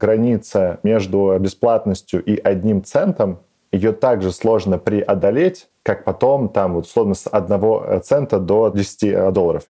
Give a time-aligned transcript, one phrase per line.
[0.00, 7.12] Граница между бесплатностью и одним центом, ее также сложно преодолеть, как потом там вот условно
[7.12, 9.64] с одного цента до 10 долларов.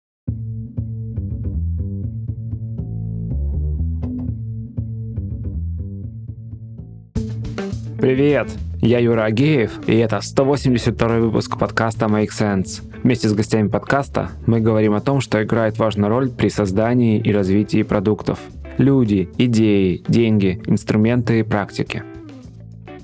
[7.99, 8.47] Привет!
[8.81, 12.81] Я Юра Агеев, и это 182 выпуск подкаста Make Sense.
[13.03, 17.33] Вместе с гостями подкаста мы говорим о том, что играет важную роль при создании и
[17.33, 18.39] развитии продуктов.
[18.77, 22.03] Люди, идеи, деньги, инструменты и практики.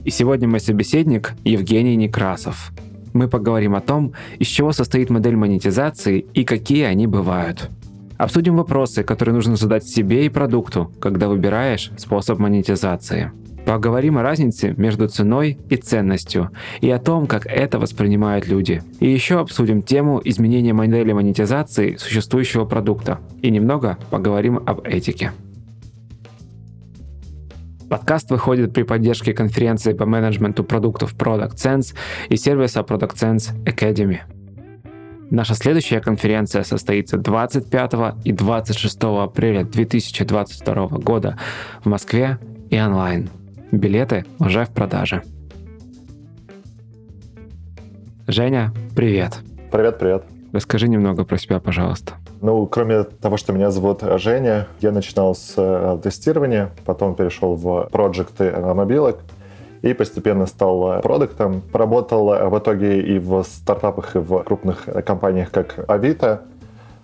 [0.03, 2.71] И сегодня мой собеседник Евгений Некрасов.
[3.13, 7.69] Мы поговорим о том, из чего состоит модель монетизации и какие они бывают.
[8.17, 13.31] Обсудим вопросы, которые нужно задать себе и продукту, когда выбираешь способ монетизации–
[13.67, 18.81] Поговорим о разнице между ценой и ценностью и о том, как это воспринимают люди.
[19.01, 23.19] И еще обсудим тему изменения модели монетизации существующего продукта.
[23.41, 25.33] И немного поговорим об этике.
[27.89, 31.95] Подкаст выходит при поддержке конференции по менеджменту продуктов Product Sense
[32.27, 34.19] и сервиса Product Sense Academy.
[35.29, 37.93] Наша следующая конференция состоится 25
[38.25, 41.37] и 26 апреля 2022 года
[41.81, 43.29] в Москве и онлайн.
[43.71, 45.23] Билеты уже в продаже.
[48.27, 49.39] Женя, привет.
[49.71, 50.23] Привет, привет.
[50.51, 52.15] Расскажи немного про себя, пожалуйста.
[52.41, 57.89] Ну, кроме того, что меня зовут Женя, я начинал с э, тестирования, потом перешел в
[57.91, 59.19] проекты мобилок
[59.81, 61.61] и постепенно стал продуктом.
[61.61, 66.41] Поработал в итоге и в стартапах, и в крупных компаниях, как Авито,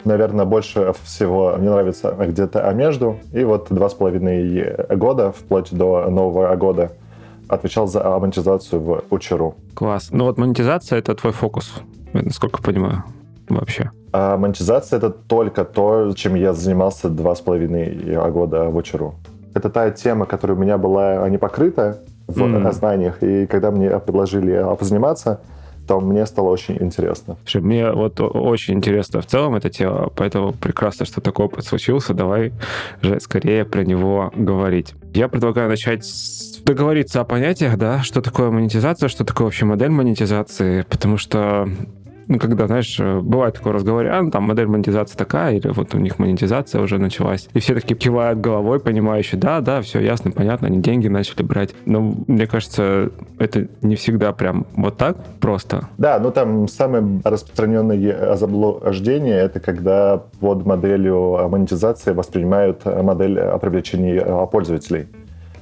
[0.05, 3.17] наверное, больше всего мне нравится где-то а между.
[3.31, 6.91] И вот два с половиной года, вплоть до Нового года,
[7.47, 9.55] отвечал за монетизацию в Учеру.
[9.73, 10.09] Класс.
[10.11, 11.73] Ну вот монетизация— это твой фокус,
[12.13, 13.03] насколько понимаю,
[13.49, 13.91] вообще.
[14.11, 19.15] А монетизация— это только то, чем я занимался два с половиной года в Учеру.
[19.53, 22.71] Это та тема, которая у меня была не покрыта в mm.
[22.71, 25.41] знаниях, и когда мне предложили позаниматься—
[25.87, 27.37] то мне стало очень интересно.
[27.45, 32.13] Слушай, мне вот очень интересно в целом это тело, поэтому прекрасно, что такой опыт случился.
[32.13, 32.53] Давай
[33.01, 34.93] же скорее про него говорить.
[35.13, 39.89] Я предлагаю начать с договориться о понятиях, да, что такое монетизация, что такое вообще модель
[39.89, 41.67] монетизации, потому что
[42.27, 45.93] ну, когда, знаешь, э, бывает такой разговор, а, ну, там модель монетизации такая, или вот
[45.95, 47.49] у них монетизация уже началась.
[47.53, 51.73] И все таки кивают головой, понимающие, да, да, все ясно, понятно, они деньги начали брать.
[51.85, 55.89] Но мне кажется, это не всегда прям вот так просто.
[55.97, 65.07] Да, ну там самое распространенное заблуждение это когда под моделью монетизации воспринимают модель привлечения пользователей.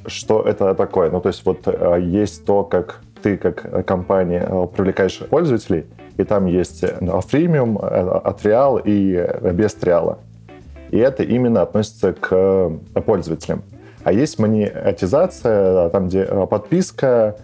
[0.05, 1.11] Что это такое?
[1.11, 5.85] Ну, то есть вот э, есть то, как ты как компания привлекаешь пользователей,
[6.17, 6.83] и там есть
[7.27, 10.19] фримиум, от реал и без триала.
[10.89, 12.71] И это именно относится к
[13.05, 13.63] пользователям.
[14.03, 17.37] А есть монетизация, там, где подписка,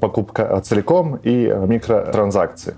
[0.00, 2.74] покупка целиком и микротранзакции.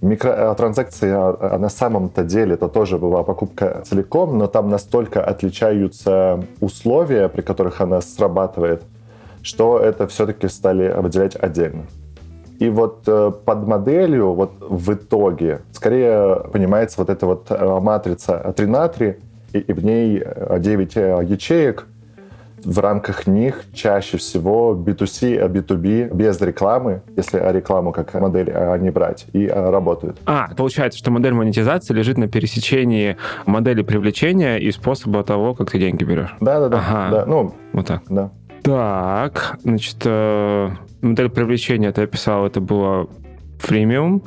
[0.00, 7.28] Микротранзакции а, на самом-то деле это тоже была покупка целиком, но там настолько отличаются условия,
[7.28, 8.82] при которых она срабатывает,
[9.42, 11.84] что это все-таки стали выделять отдельно.
[12.62, 18.54] И вот э, под моделью вот в итоге скорее понимается вот эта вот э, матрица
[18.56, 19.16] 3 на 3,
[19.52, 20.22] и, и в ней
[20.58, 21.88] 9 э, ячеек.
[22.64, 29.26] В рамках них чаще всего B2C, B2B без рекламы, если рекламу как модель не брать,
[29.32, 30.18] и работают.
[30.26, 35.80] А, получается, что модель монетизации лежит на пересечении модели привлечения и способа того, как ты
[35.80, 36.36] деньги берешь.
[36.40, 36.78] Да-да-да.
[36.78, 37.08] Ага.
[37.10, 37.26] Да.
[37.26, 38.02] Ну, вот так.
[38.08, 38.30] Да.
[38.62, 40.06] Так, значит,
[41.02, 43.08] модель привлечения ты описал, это было
[43.58, 44.22] фримиум,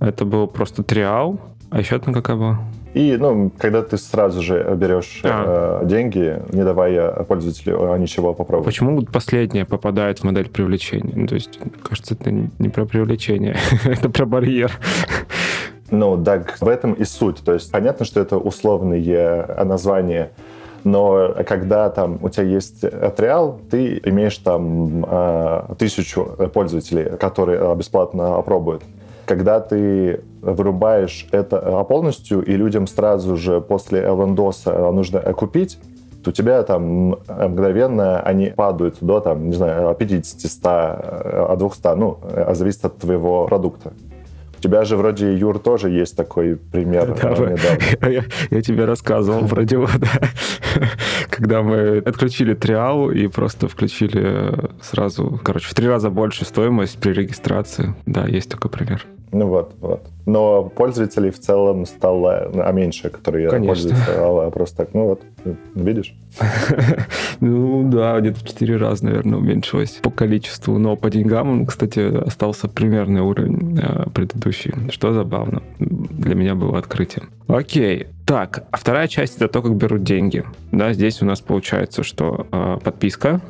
[0.00, 2.60] это был просто триал, а еще одна какая была?
[2.94, 5.80] И, ну, когда ты сразу же берешь а.
[5.82, 8.66] э, деньги, не давая пользователю ничего попробовать.
[8.66, 11.12] Почему последнее попадает в модель привлечения?
[11.16, 14.70] Ну, то есть, кажется, это не про привлечение, это про барьер.
[15.90, 17.38] Ну, так в этом и суть.
[17.44, 20.30] То есть понятно, что это условные названия
[20.84, 27.74] но когда там у тебя есть отреал, ты имеешь там а, тысячу пользователей, которые а,
[27.74, 28.82] бесплатно опробуют.
[29.24, 35.78] Когда ты вырубаешь это а, полностью, и людям сразу же после лендоса нужно купить,
[36.22, 42.18] то у тебя там мгновенно они падают до, там, не знаю, 50, 100, 200, ну,
[42.52, 43.92] зависит от твоего продукта
[44.64, 47.56] тебя же вроде, Юр, тоже есть такой пример да, недавно.
[48.10, 50.88] Я, я тебе рассказывал про него, да.
[51.30, 57.12] Когда мы отключили триал и просто включили сразу, короче, в три раза больше стоимость при
[57.12, 57.94] регистрации.
[58.06, 59.04] Да, есть такой пример.
[59.34, 60.00] Ну вот, вот.
[60.26, 63.68] Но пользователей в целом стало а, меньше, которые Конечно.
[63.68, 64.94] пользуются а, просто так.
[64.94, 65.22] Ну вот,
[65.74, 66.14] видишь?
[67.40, 70.78] Ну да, где-то в 4 раза, наверное, уменьшилось по количеству.
[70.78, 75.62] Но по деньгам, кстати, остался примерный уровень э, предыдущий, что забавно.
[75.78, 77.28] Для меня было открытием.
[77.48, 78.06] Окей.
[78.24, 80.44] Так, а вторая часть это то, как берут деньги.
[80.72, 83.40] Да, здесь у нас получается, что э, подписка,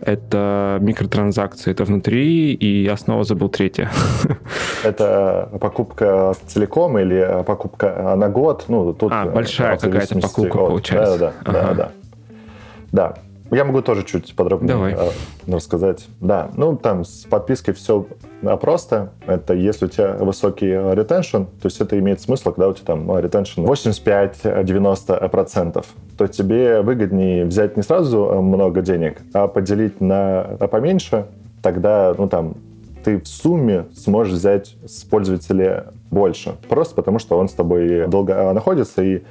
[0.00, 3.90] это микротранзакции, это внутри, и я снова забыл третье.
[4.84, 8.66] Это покупка целиком или покупка на год?
[8.68, 10.68] Ну, тут а, большая какая-то покупка от...
[10.68, 11.18] получается.
[11.18, 11.74] Да, да, ага.
[11.74, 11.92] да,
[12.92, 13.14] да.
[13.50, 14.94] Я могу тоже чуть подробнее Давай.
[14.94, 15.10] Э,
[15.46, 16.06] рассказать.
[16.20, 18.06] Да, ну там с подпиской все
[18.60, 19.12] просто.
[19.26, 23.18] Это если у тебя высокий ретеншн, то есть это имеет смысл, когда у тебя там
[23.18, 25.84] ретеншн 85-90%,
[26.16, 31.26] то тебе выгоднее взять не сразу много денег, а поделить на поменьше,
[31.62, 32.54] тогда, ну там,
[33.04, 36.56] ты в сумме сможешь взять с пользователя больше.
[36.68, 39.22] Просто потому, что он с тобой долго находится, и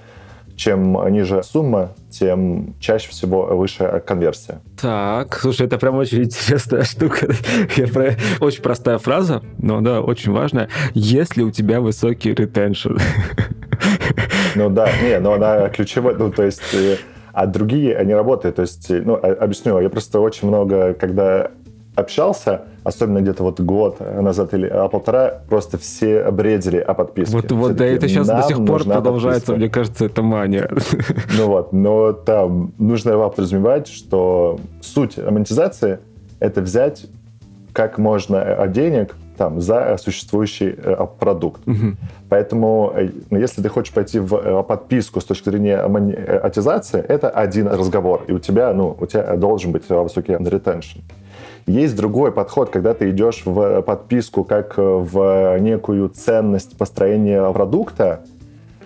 [0.56, 4.62] чем ниже сумма, тем чаще всего выше конверсия.
[4.80, 7.28] Так, слушай, это прям очень интересная штука.
[7.94, 8.16] Про...
[8.40, 10.70] Очень простая фраза, но да, очень важная.
[10.94, 12.98] Если у тебя высокий ретеншн.
[14.56, 16.98] Ну да, не, но она ключевая, ну то есть э,
[17.34, 18.58] а другие, они работают.
[18.58, 21.52] То есть, ну, объясню, я просто очень много, когда
[21.96, 27.36] общался, особенно где-то вот год назад или а полтора, просто все бредили о подписке.
[27.36, 29.60] Вот, вот да, это сейчас до сих пор продолжается, подписка.
[29.60, 30.70] мне кажется, это мания.
[31.38, 36.00] Ну вот, но там нужно подразумевать, что суть монетизации—
[36.40, 37.06] это взять
[37.74, 41.68] как можно денег там, за существующий э, продукт.
[41.68, 41.96] Угу.
[42.30, 47.30] Поэтому, э, ну, если ты хочешь пойти в э, подписку с точки зрения монетизации, это
[47.30, 51.00] один разговор, и у тебя, ну, у тебя должен быть высокий ретеншн.
[51.66, 58.22] Есть другой подход, когда ты идешь в подписку как в некую ценность построения продукта,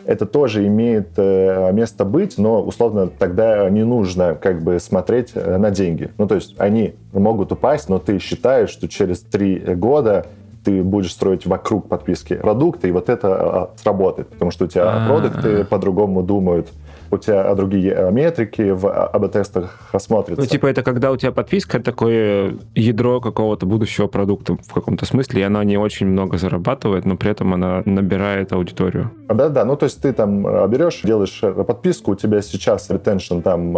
[0.07, 5.57] это тоже имеет э, место быть, но условно тогда не нужно как бы смотреть э,
[5.57, 6.11] на деньги.
[6.17, 10.25] Ну, то есть они могут упасть, но ты считаешь, что через три года
[10.63, 14.83] ты будешь строить вокруг подписки продукты, и вот это а, сработает, потому что у тебя
[14.83, 15.07] А-а-а.
[15.07, 16.69] продукты по-другому думают,
[17.11, 20.41] у тебя другие э, метрики в АБ-тестах смотрятся.
[20.41, 25.41] Ну, типа это когда у тебя подписка, такое ядро какого-то будущего продукта в каком-то смысле,
[25.41, 29.11] и она не очень много зарабатывает, но при этом она набирает аудиторию.
[29.27, 33.39] Да-да, ну то есть ты там э, берешь, делаешь э, подписку, у тебя сейчас ретеншн
[33.39, 33.75] там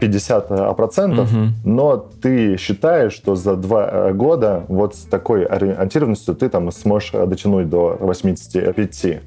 [0.00, 1.28] 50%, угу.
[1.64, 7.68] но ты считаешь, что за два года вот с такой ориентированностью ты там сможешь дотянуть
[7.68, 9.20] до 85.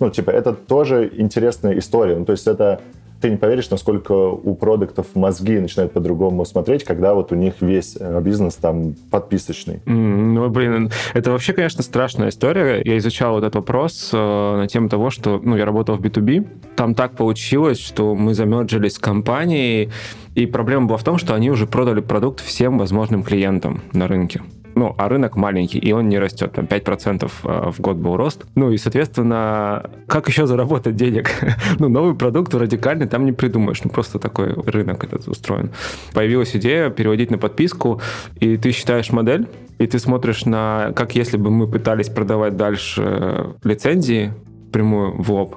[0.00, 2.16] Ну, типа, это тоже интересная история.
[2.16, 2.80] Ну, то есть это
[3.24, 7.96] ты не поверишь, насколько у продуктов мозги начинают по-другому смотреть, когда вот у них весь
[7.98, 9.80] э, бизнес там подписочный.
[9.86, 12.82] Ну, блин, это вообще, конечно, страшная история.
[12.84, 16.46] Я изучал вот этот вопрос э, на тему того, что, ну, я работал в B2B.
[16.76, 19.88] Там так получилось, что мы замерджились с компанией,
[20.34, 24.42] и проблема была в том, что они уже продали продукт всем возможным клиентам на рынке
[24.74, 28.44] ну, а рынок маленький, и он не растет, там 5% э, в год был рост.
[28.54, 31.30] Ну и, соответственно, как еще заработать денег?
[31.78, 35.70] ну, новый продукт радикальный там не придумаешь, ну просто такой рынок этот устроен.
[36.12, 38.00] Появилась идея переводить на подписку,
[38.40, 39.48] и ты считаешь модель,
[39.78, 44.32] и ты смотришь на, как если бы мы пытались продавать дальше лицензии
[44.72, 45.56] прямую в лоб,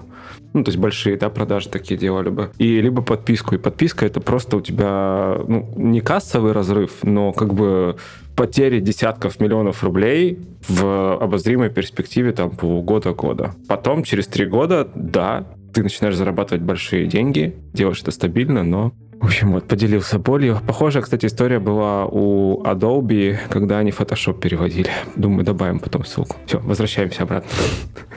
[0.54, 3.56] ну, то есть большие, да, продажи такие делали бы, и либо подписку.
[3.56, 7.98] И подписка это просто у тебя, ну, не кассовый разрыв, но как бы
[8.38, 10.40] потери десятков миллионов рублей
[10.70, 13.56] в обозримой перспективе там полугода-года.
[13.68, 19.26] Потом, через три года, да, ты начинаешь зарабатывать большие деньги, делаешь это стабильно, но в
[19.26, 20.60] общем, вот поделился болью.
[20.68, 24.92] Похожая, кстати, история была у Adobe, когда они Photoshop переводили.
[25.16, 26.36] Думаю, добавим потом ссылку.
[26.46, 27.50] Все, возвращаемся обратно.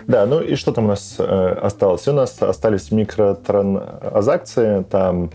[0.06, 2.06] Да, ну и что там у нас э, осталось?
[2.06, 5.30] У нас остались микротранзакции, там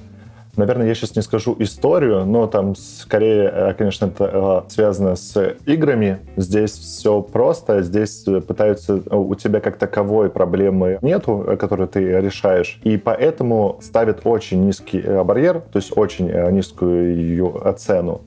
[0.57, 5.55] Наверное, я сейчас не скажу историю, но там скорее, э, конечно, это э, связано с
[5.65, 6.19] играми.
[6.37, 12.79] Здесь все просто, здесь пытаются э, у тебя как таковой проблемы нету, которую ты решаешь,
[12.83, 18.21] и поэтому ставят очень низкий барьер, то есть очень низкую ее цену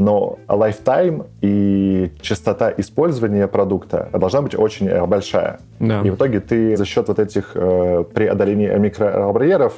[0.00, 5.60] но lifetime и частота использования продукта должна быть очень большая.
[5.78, 6.00] Да.
[6.02, 9.74] И в итоге ты за счет вот этих э, преодоления микробарьеров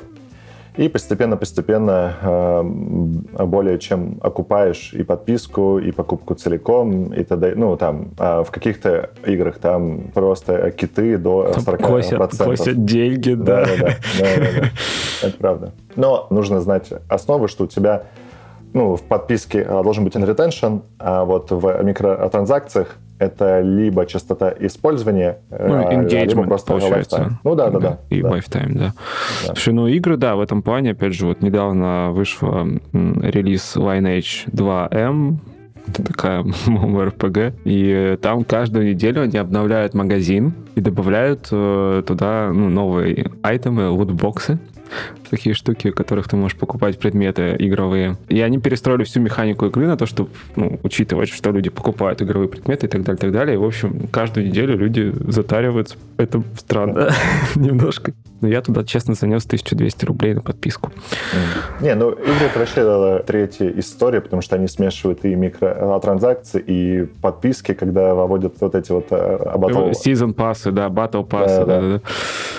[0.76, 7.54] и постепенно-постепенно э, более чем окупаешь и подписку, и покупку целиком, и т.д.
[7.56, 11.76] Ну, там, э, в каких-то играх там просто киты до 40%.
[11.78, 14.70] Косят, косят деньги, да, да, да, да.
[15.22, 15.72] Это правда.
[15.94, 18.04] Но нужно знать основы, что у тебя
[18.74, 25.88] ну, в подписке должен быть retention, а вот в микротранзакциях это либо частота использования, ну,
[25.90, 27.16] э, либо просто получается.
[27.16, 27.32] Lifetime.
[27.44, 27.98] Ну да, да, да.
[28.10, 28.28] И да.
[28.30, 28.80] lifetime, да.
[28.80, 28.94] да.
[29.46, 32.48] Слушай, ну игры, да, в этом плане, опять же, вот недавно вышел
[32.92, 35.36] релиз Lineage 2M,
[35.86, 37.54] это такая MMORPG.
[37.64, 44.58] И там каждую неделю они обновляют магазин и добавляют э, туда ну, новые айтемы, лутбоксы
[45.30, 48.16] такие штуки, в которых ты можешь покупать предметы игровые.
[48.28, 52.48] И они перестроили всю механику игры на то, чтобы ну, учитывать, что люди покупают игровые
[52.48, 53.54] предметы и так далее, и так далее.
[53.54, 55.96] И, в общем, каждую неделю люди затариваются.
[56.16, 57.10] Это странно
[57.54, 58.12] немножко.
[58.40, 60.90] Но я туда, честно, занес 1200 рублей на подписку.
[61.80, 68.14] Не, ну игры вообще третья история, потому что они смешивают и микротранзакции, и подписки, когда
[68.14, 69.86] выводят вот эти вот батл...
[69.86, 71.64] Э, Season пассы, да, батл пассы.
[71.64, 71.80] Да, да.
[71.80, 72.00] Да, да.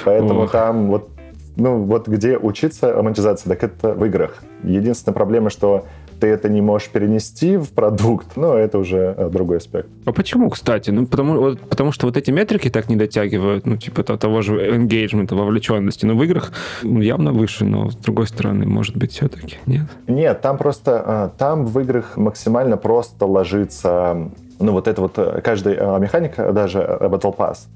[0.06, 0.52] Поэтому Ох.
[0.52, 1.10] там вот
[1.56, 4.44] ну, вот где учиться монетизации, так это в играх.
[4.64, 5.86] Единственная проблема, что
[6.24, 9.90] ты это не можешь перенести в продукт, но это уже э, другой аспект.
[10.06, 10.90] А почему, кстати?
[10.90, 14.54] Ну, потому, вот, потому что вот эти метрики так не дотягивают, ну, типа того же
[14.74, 16.06] engagement, вовлеченности.
[16.06, 19.88] Но в играх ну, явно выше, но с другой стороны, может быть, все-таки нет?
[20.08, 25.42] Нет, там просто, а, там в играх максимально просто ложится, ну, вот это вот, э,
[25.44, 27.68] каждая э, механика, даже Battle Pass,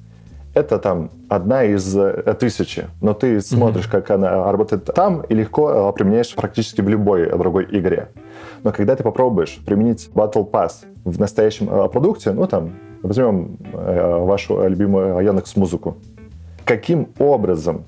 [0.57, 3.91] это там одна из э, тысячи, но ты смотришь, mm-hmm.
[3.91, 8.09] как она работает там, и легко э, применяешь практически в любой другой игре.
[8.63, 12.71] Но когда ты попробуешь применить Battle Pass в настоящем э, продукте, ну там,
[13.03, 15.97] возьмем вашу любимую Яндекс музыку,
[16.65, 17.85] каким образом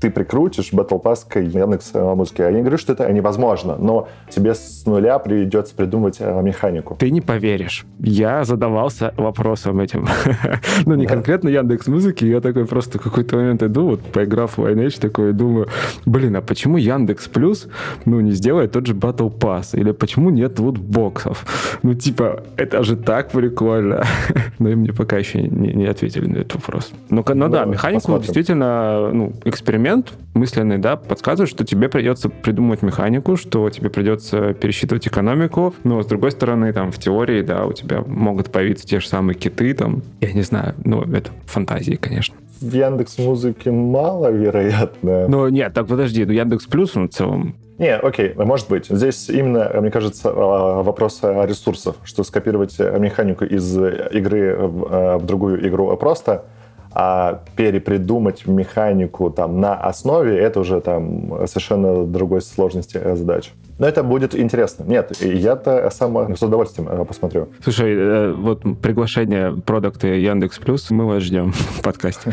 [0.00, 2.44] ты прикрутишь Battle Pass к Яндекс музыке.
[2.44, 6.96] Я не говорю, что это невозможно, но тебе с нуля придется придумать э, механику.
[6.98, 7.84] Ты не поверишь.
[7.98, 10.06] Я задавался вопросом этим.
[10.86, 14.64] ну, не конкретно Яндекс музыки, я такой просто в какой-то момент иду, вот поиграв в
[14.64, 15.68] Lineage, такой думаю,
[16.06, 17.68] блин, а почему Яндекс Плюс,
[18.04, 19.78] ну, не сделает тот же Battle Pass?
[19.78, 21.78] Или почему нет лутбоксов?
[21.82, 24.04] Ну, типа, это же так прикольно.
[24.58, 26.92] но и мне пока еще не, не ответили на этот вопрос.
[27.10, 28.24] Ну, ну да, механику посмотрим.
[28.24, 34.54] действительно, ну, эксперимент момент мысленный, да, подсказывает, что тебе придется придумать механику, что тебе придется
[34.54, 35.74] пересчитывать экономику.
[35.84, 39.36] Но, с другой стороны, там, в теории, да, у тебя могут появиться те же самые
[39.36, 42.36] киты, там, я не знаю, ну, это фантазии, конечно.
[42.60, 45.26] В Яндекс Музыке маловероятно.
[45.28, 48.88] Ну, нет, так подожди, ну, Яндекс Плюс, он в целом не, окей, может быть.
[48.90, 55.24] Здесь именно, мне кажется, а, вопрос ресурсов, что скопировать механику из игры в, а, в
[55.24, 56.44] другую игру просто—
[56.92, 63.50] а перепридумать механику там на основе, это уже там совершенно другой сложности задача.
[63.80, 64.84] Но это будет интересно.
[64.84, 67.48] Нет, я-то сам с удовольствием э, посмотрю.
[67.62, 72.30] Слушай, э, вот приглашение продукты Яндекс Плюс, мы вас ждем в подкасте.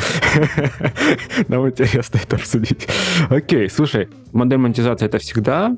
[1.47, 2.89] Нам интересно это обсудить.
[3.29, 5.73] Окей, слушай, модель монетизации это всегда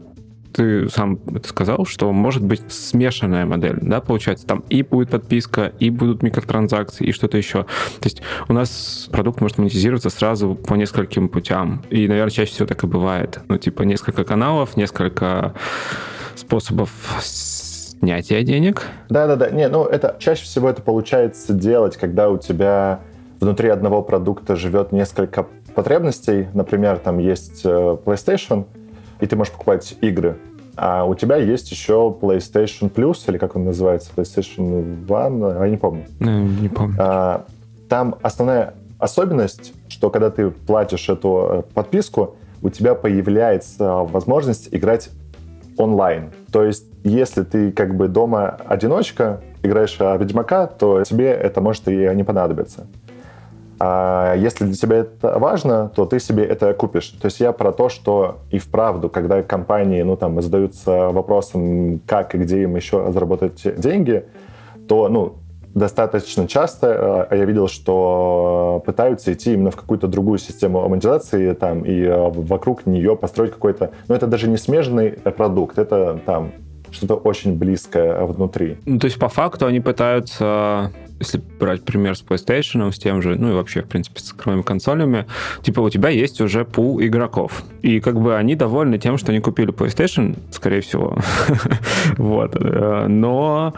[0.54, 5.72] ты сам это сказал, что может быть смешанная модель, да, получается, там и будет подписка,
[5.80, 7.64] и будут микротранзакции, и что-то еще.
[7.64, 11.84] То есть у нас продукт может монетизироваться сразу по нескольким путям.
[11.90, 13.40] И, наверное, чаще всего так и бывает.
[13.48, 15.54] Ну, типа несколько каналов, несколько
[16.36, 16.92] способов
[17.22, 18.84] снятия денег.
[19.10, 19.50] Да-да-да.
[19.50, 23.02] Не, ну это чаще всего это получается делать, когда у тебя
[23.40, 26.48] внутри одного продукта живет несколько потребностей.
[26.54, 28.66] Например, там есть э, PlayStation,
[29.20, 30.38] и ты можешь покупать игры.
[30.76, 35.78] А у тебя есть еще PlayStation Plus, или как он называется, PlayStation One, я не
[35.78, 36.06] помню.
[36.20, 36.96] Не, не помню.
[37.00, 37.46] А,
[37.90, 45.10] там основная особенность, что когда ты платишь эту э, подписку, у тебя появляется возможность играть
[45.78, 46.32] онлайн.
[46.52, 52.10] То есть, если ты как бы дома одиночка, играешь Ведьмака, то тебе это может и
[52.14, 52.88] не понадобиться.
[53.80, 57.08] А если для тебя это важно, то ты себе это купишь.
[57.22, 62.36] То есть я про то, что и вправду, когда компании ну, там, задаются вопросом, как
[62.36, 64.26] и где им еще заработать деньги,
[64.90, 65.36] то ну,
[65.74, 71.84] достаточно часто э, я видел, что пытаются идти именно в какую-то другую систему монетизации там,
[71.84, 73.92] и э, вокруг нее построить какой-то...
[74.10, 76.52] Ну, это даже не смежный продукт, это там
[76.92, 78.78] что-то очень близкое внутри.
[78.86, 83.36] Ну, то есть, по факту они пытаются если брать пример с PlayStation, с тем же,
[83.38, 85.26] ну и вообще, в принципе, с игровыми консолями,
[85.62, 87.64] типа у тебя есть уже пул игроков.
[87.82, 91.18] И как бы они довольны тем, что они купили PlayStation, скорее всего.
[92.18, 92.56] вот.
[92.56, 93.74] Э, но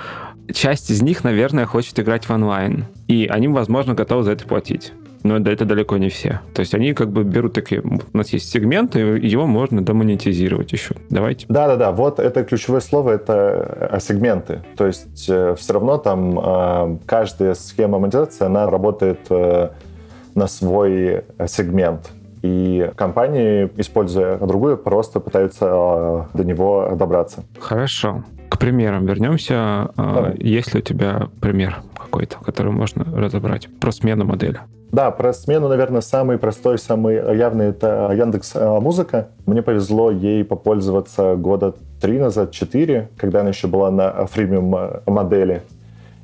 [0.53, 2.85] часть из них, наверное, хочет играть в онлайн.
[3.07, 6.41] И они, возможно, готовы за это платить но это далеко не все.
[6.53, 10.71] То есть они как бы берут такие, у нас есть сегмент, и его можно домонетизировать
[10.71, 10.95] еще.
[11.09, 11.45] Давайте.
[11.49, 14.63] Да-да-да, вот это ключевое слово, это э, сегменты.
[14.75, 22.11] То есть э, все равно там э, каждая схема монетизации, она работает на свой сегмент.
[22.41, 27.43] И компании, используя другую, просто пытаются до него добраться.
[27.59, 28.23] Хорошо.
[28.49, 29.91] К примерам вернемся.
[29.95, 30.37] Давай.
[30.37, 34.59] Есть ли у тебя пример какой-то, который можно разобрать про смену модели.
[34.91, 39.29] Да, про смену, наверное, самый простой, самый явный это Яндекс э, Музыка.
[39.45, 44.99] Мне повезло ей попользоваться года три назад, четыре, когда она еще была на фримиум э,
[45.05, 45.61] модели.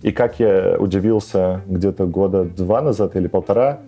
[0.02, 3.80] И как я удивился где-то года два назад или полтора,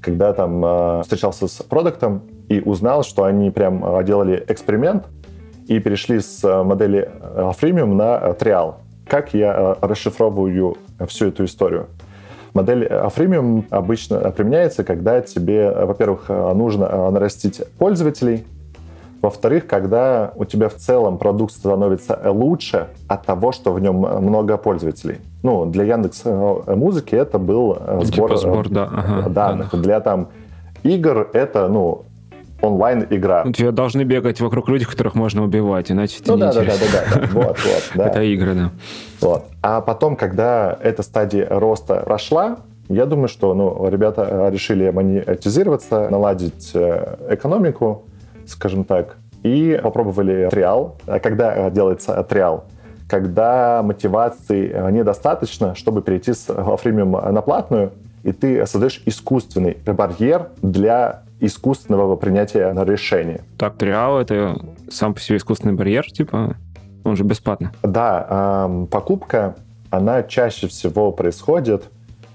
[0.00, 5.04] когда там э, встречался с продуктом и узнал, что они прям делали эксперимент
[5.68, 7.08] и перешли с модели
[7.56, 8.80] фримиум на триал.
[9.06, 10.76] Как я расшифровываю
[11.06, 11.86] всю эту историю?
[12.54, 18.46] Модель freemium обычно применяется, когда тебе, во-первых, нужно нарастить пользователей,
[19.24, 24.58] во-вторых, когда у тебя в целом продукт становится лучше от того, что в нем много
[24.58, 25.16] пользователей.
[25.42, 29.68] Ну, для Яндекс э, Музыки это был э, сбор, типа сбор да, ага, данных.
[29.72, 29.82] Ага.
[29.82, 30.28] Для там
[30.82, 32.02] игр это, ну,
[32.60, 33.42] онлайн-игра.
[33.44, 36.62] Ну, тебе должны бегать вокруг людей, которых можно убивать, иначе ты ну, не да, да,
[36.62, 38.06] да, да, да, вот, вот, да.
[38.06, 38.70] Это игры, да.
[39.20, 39.46] Вот.
[39.62, 42.58] А потом, когда эта стадия роста прошла,
[42.88, 48.04] я думаю, что ну, ребята решили монетизироваться, наладить э, экономику,
[48.46, 50.96] скажем так, и попробовали триал.
[51.06, 52.64] А когда делается триал?
[53.08, 56.46] Когда мотивации недостаточно, чтобы перейти с
[56.78, 57.92] фримиум на платную,
[58.22, 63.42] и ты создаешь искусственный барьер для искусственного принятия решения.
[63.58, 66.56] Так, триал— это сам по себе искусственный барьер, типа,
[67.04, 67.68] он же бесплатный.
[67.82, 69.56] Да, э, покупка,
[69.90, 71.90] она чаще всего происходит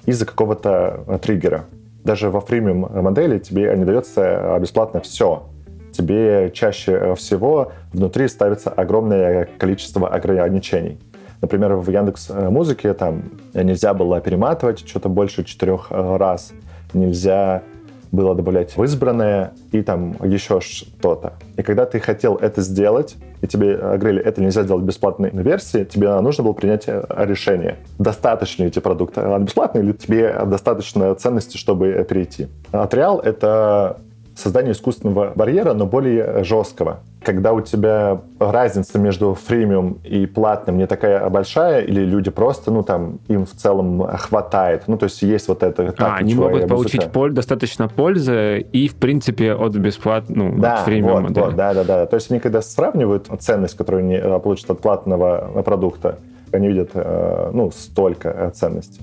[0.06, 1.66] из-за какого-то триггера.
[2.04, 5.44] Даже во фримиум модели тебе не дается бесплатно все.
[5.92, 11.00] Тебе чаще всего внутри ставится огромное количество ограничений.
[11.42, 16.54] Например, в Яндекс Музыке там нельзя было перематывать что-то больше четырех раз.
[16.94, 17.64] Нельзя
[18.12, 21.34] было добавлять в избранное и там еще что-то.
[21.58, 25.84] И когда ты хотел это сделать, и тебе говорили, это нельзя сделать в бесплатной версии,
[25.84, 27.78] тебе нужно было принять э, решение.
[27.98, 32.48] Достаточно ли эти продукты бесплатные, или тебе достаточно ценности, чтобы перейти.
[32.72, 33.98] Атриал— это
[34.36, 37.00] создание искусственного барьера, но более жесткого.
[37.22, 42.82] Когда у тебя разница между фримиум и платным не такая большая, или люди просто, ну,
[42.82, 44.84] там, им в целом хватает.
[44.88, 45.94] Ну, то есть есть вот это...
[45.98, 50.80] А, они могут получить поль, достаточно пользы и, в принципе, от бесплатного, ну, да, от
[50.82, 51.28] фримиума.
[51.28, 52.06] Вот, вот, да, да, да.
[52.06, 56.20] То есть они, когда сравнивают ценность, которую они э, получат от платного продукта,
[56.52, 59.02] они видят, э, ну, столько ценности.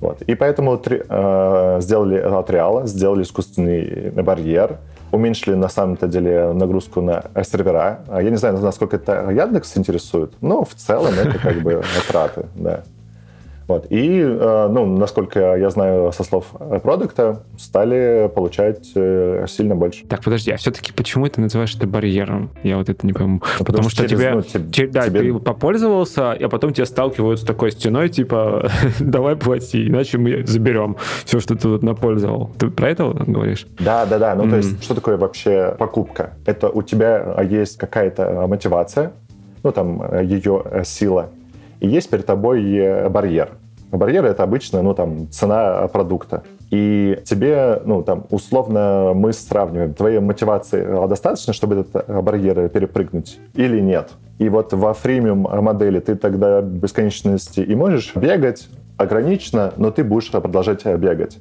[0.00, 0.22] Вот.
[0.22, 4.78] И поэтому три, э, сделали от сделали искусственный барьер,
[5.12, 8.00] уменьшили на самом-то деле нагрузку на сервера.
[8.08, 12.46] А я не знаю, насколько это Яндекс интересует, но в целом это как бы траты,
[12.54, 12.82] да.
[13.68, 13.86] Вот.
[13.90, 16.46] И, э, ну, насколько я знаю со слов
[16.82, 20.06] продукта, стали получать э, сильно больше.
[20.06, 22.50] Так, подожди, а все-таки почему ты называешь это барьером?
[22.62, 23.34] Я вот это не пойму.
[23.34, 25.20] Ну, потому, потому что, что тебе, ну, тебе, да, тебе...
[25.20, 30.96] ты попользовался, а потом тебя сталкивают с такой стеной, типа, давай плати, иначе мы заберем
[31.24, 32.50] все, что ты тут напользовал.
[32.58, 33.66] Ты про это говоришь?
[33.80, 34.34] Да, да, да.
[34.36, 34.50] Ну, mm.
[34.50, 36.34] то есть, что такое вообще покупка?
[36.46, 39.12] Это у тебя есть какая-то мотивация,
[39.64, 41.30] ну, там, ее сила,
[41.80, 43.50] и есть перед тобой э, барьер.
[43.92, 46.42] Барьер— это обычно, ну, там, цена продукта.
[46.70, 52.68] И тебе, ну, там, условно мы сравниваем, твоей мотивации э, достаточно, чтобы этот э, барьер
[52.68, 54.10] перепрыгнуть или нет?
[54.38, 60.30] И вот во фримиум модели ты тогда бесконечности и можешь бегать ограниченно, но ты будешь
[60.30, 61.38] продолжать бегать.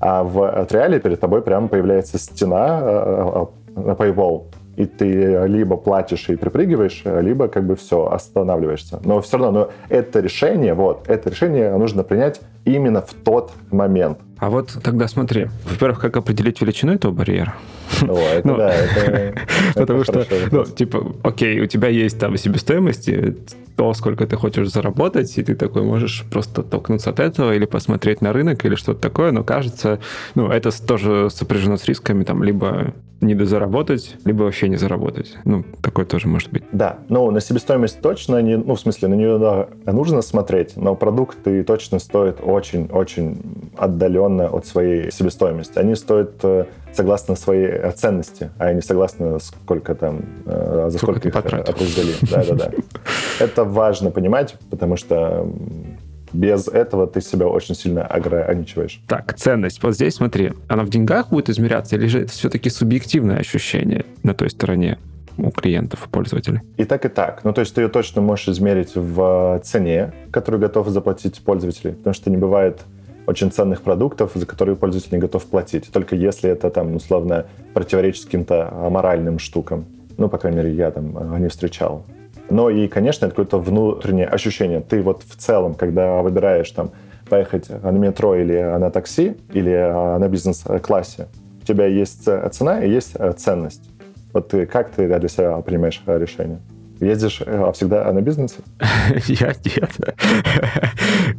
[0.00, 4.44] А в триале перед тобой прямо появляется стена, paywall,
[4.76, 9.00] и ты либо платишь и припрыгиваешь, либо как бы все, останавливаешься.
[9.04, 14.18] Но все равно, но это решение, вот, это решение нужно принять именно в тот момент.
[14.38, 17.54] А вот тогда смотри, во-первых, как определить величину этого барьера?
[18.02, 19.34] О, это ну, да, это,
[19.74, 23.08] Потому что, ну, типа, окей, у тебя есть там себестоимость,
[23.76, 28.20] то, сколько ты хочешь заработать, и ты такой можешь просто толкнуться от этого или посмотреть
[28.20, 30.00] на рынок или что-то такое, но кажется,
[30.34, 35.36] ну, это тоже сопряжено с рисками, там, либо не дозаработать, либо вообще не заработать.
[35.44, 36.64] Ну, такое тоже может быть.
[36.72, 41.62] Да, ну, на себестоимость точно, не, ну, в смысле, на нее нужно смотреть, но продукты
[41.62, 45.78] точно стоят очень-очень отдаленно от своей себестоимости.
[45.78, 51.56] Они стоят э, согласно своей ценности, а не согласно сколько там, э, за сколько, сколько
[51.56, 52.14] их определили.
[52.30, 52.70] Да-да-да.
[53.40, 55.48] Это важно понимать, потому что
[56.32, 59.02] без этого ты себя очень сильно ограничиваешь.
[59.06, 59.82] Так, ценность.
[59.82, 64.34] Вот здесь смотри, она в деньгах будет измеряться, или же это все-таки субъективное ощущение на
[64.34, 64.98] той стороне?
[65.38, 66.60] у клиентов, у пользователей?
[66.76, 67.42] И так, и так.
[67.42, 72.12] Ну, то есть ты ее точно можешь измерить в цене, которую готов заплатить пользователи, потому
[72.12, 72.82] что не бывает
[73.26, 75.90] очень ценных продуктов, за которые пользователь не готов платить.
[75.92, 79.86] Только если это там, условно, противоречит каким-то моральным штукам.
[80.18, 82.04] Ну, по крайней мере, я там не встречал.
[82.50, 84.80] Но и, конечно, это какое-то внутреннее ощущение.
[84.80, 86.90] Ты вот в целом, когда выбираешь там
[87.30, 91.28] поехать на метро или на такси, или на бизнес-классе,
[91.62, 93.88] у тебя есть цена и есть ценность.
[94.32, 96.58] Вот ты, как ты для себя принимаешь решение?
[97.02, 98.56] Ездишь а всегда на бизнесе?
[99.26, 99.90] Я нет.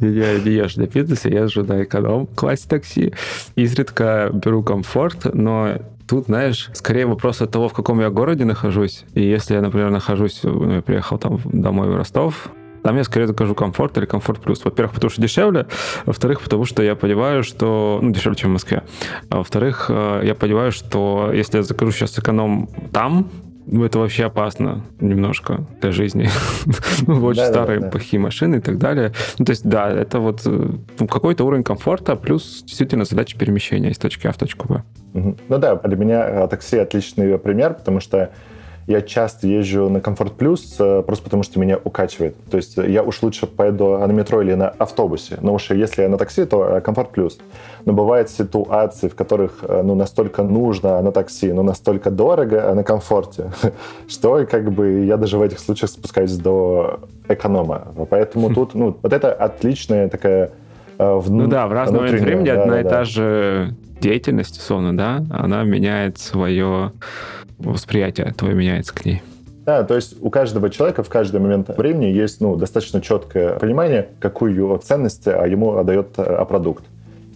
[0.00, 3.14] Я не езжу на бизнесе, я езжу на эконом-классе такси.
[3.56, 9.06] Изредка беру комфорт, но Тут, знаешь, скорее вопрос от того, в каком я городе нахожусь.
[9.14, 12.50] И если я, например, нахожусь, ну, я приехал там домой в Ростов,
[12.82, 14.62] там я скорее закажу комфорт или комфорт плюс.
[14.62, 15.66] Во-первых, потому что дешевле,
[16.04, 18.00] во-вторых, потому что я понимаю, что...
[18.02, 18.82] Ну, дешевле, чем в Москве.
[19.30, 23.30] А во-вторых, э, я понимаю, что если я закажу сейчас эконом там,
[23.66, 26.28] ну, это вообще опасно немножко для жизни.
[27.06, 27.90] ну, очень да, старые, да, да.
[27.90, 29.12] плохие машины и так далее.
[29.38, 33.90] Ну, то есть, да, это вот э, ну, какой-то уровень комфорта плюс действительно задача перемещения
[33.90, 34.82] из точки А в точку Б.
[35.14, 35.36] Угу.
[35.48, 38.30] Ну да, для меня э, такси отличный пример, потому что
[38.86, 42.36] я часто езжу на Комфорт Плюс э, просто потому, что меня укачивает.
[42.50, 45.38] То есть я уж лучше поеду на метро или на автобусе.
[45.40, 47.38] Но уж если я на такси, то Комфорт Плюс.
[47.84, 52.82] Но бывают ситуации, в которых э, ну, настолько нужно на такси, но настолько дорого на
[52.82, 53.50] комфорте,
[54.08, 57.88] что как бы я даже в этих случаях спускаюсь до эконома.
[58.10, 60.50] Поэтому тут ну, вот это отличная такая
[60.98, 61.44] э, вну...
[61.44, 62.90] Ну да, в разный момент времени да, одна да, и да.
[62.90, 66.92] та же деятельность, условно, да, она меняет свое
[67.58, 69.22] восприятие твое меняется к ней.
[69.64, 74.08] Да, то есть у каждого человека в каждый момент времени есть ну, достаточно четкое понимание,
[74.20, 76.84] какую ценность а, ему отдает а, продукт.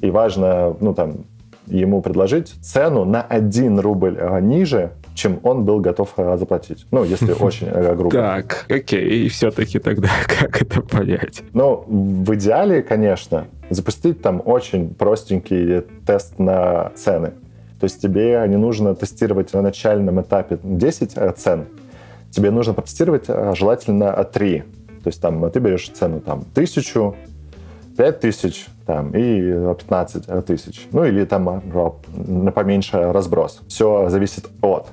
[0.02, 1.24] И важно ну, там,
[1.66, 6.86] ему предложить цену на 1 рубль а, ниже, чем он был готов заплатить.
[6.90, 8.10] Ну, если очень грубо.
[8.10, 11.42] Так, окей, и все-таки тогда как это понять?
[11.54, 17.32] Ну, в идеале, конечно, запустить там очень простенький тест на цены.
[17.80, 21.66] То есть тебе не нужно тестировать на начальном этапе 10 э, цен,
[22.30, 24.58] тебе нужно протестировать э, желательно 3.
[24.58, 27.14] То есть там ты берешь цену там тысячу,
[27.96, 30.88] пять тысяч там, и 15 тысяч.
[30.92, 31.90] Ну или там э,
[32.26, 33.60] на поменьше разброс.
[33.68, 34.88] Все зависит от.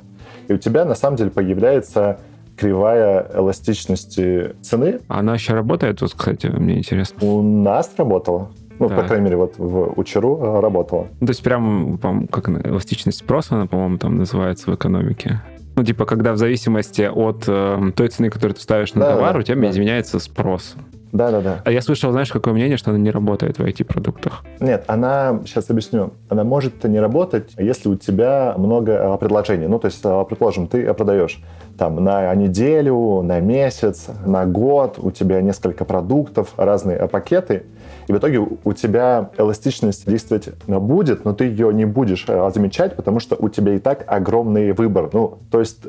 [0.48, 2.20] И у тебя на самом деле появляется
[2.56, 5.00] кривая эластичности цены.
[5.08, 7.28] Она еще работает тут, кстати, мне интересно.
[7.28, 8.50] У нас работала.
[8.80, 9.02] Ну, так.
[9.02, 11.08] по крайней мере, вот в Учеру э, работала.
[11.20, 11.98] Ну, то есть прям,
[12.32, 15.42] как эластичность спроса, она, по-моему, там называется в экономике.
[15.76, 19.34] Ну, типа, когда в зависимости от э, той цены, которую ты ставишь на да, товар,
[19.34, 19.70] да, у тебя да.
[19.70, 20.76] изменяется спрос.
[21.16, 21.62] Да, да, да.
[21.64, 24.44] А я слышал, знаешь, какое мнение, что она не работает в IT-продуктах?
[24.60, 29.68] Нет, она, сейчас объясню, она может не работать, если у тебя много а, предложений.
[29.68, 31.42] Ну, то есть, а, предположим, ты продаешь
[31.78, 37.64] там на неделю, на месяц, на год, у тебя несколько продуктов, разные пакеты,
[38.08, 43.20] и в итоге у тебя эластичность действовать будет, но ты ее не будешь замечать, потому
[43.20, 45.10] что у тебя и так огромный выбор.
[45.14, 45.86] Ну, то есть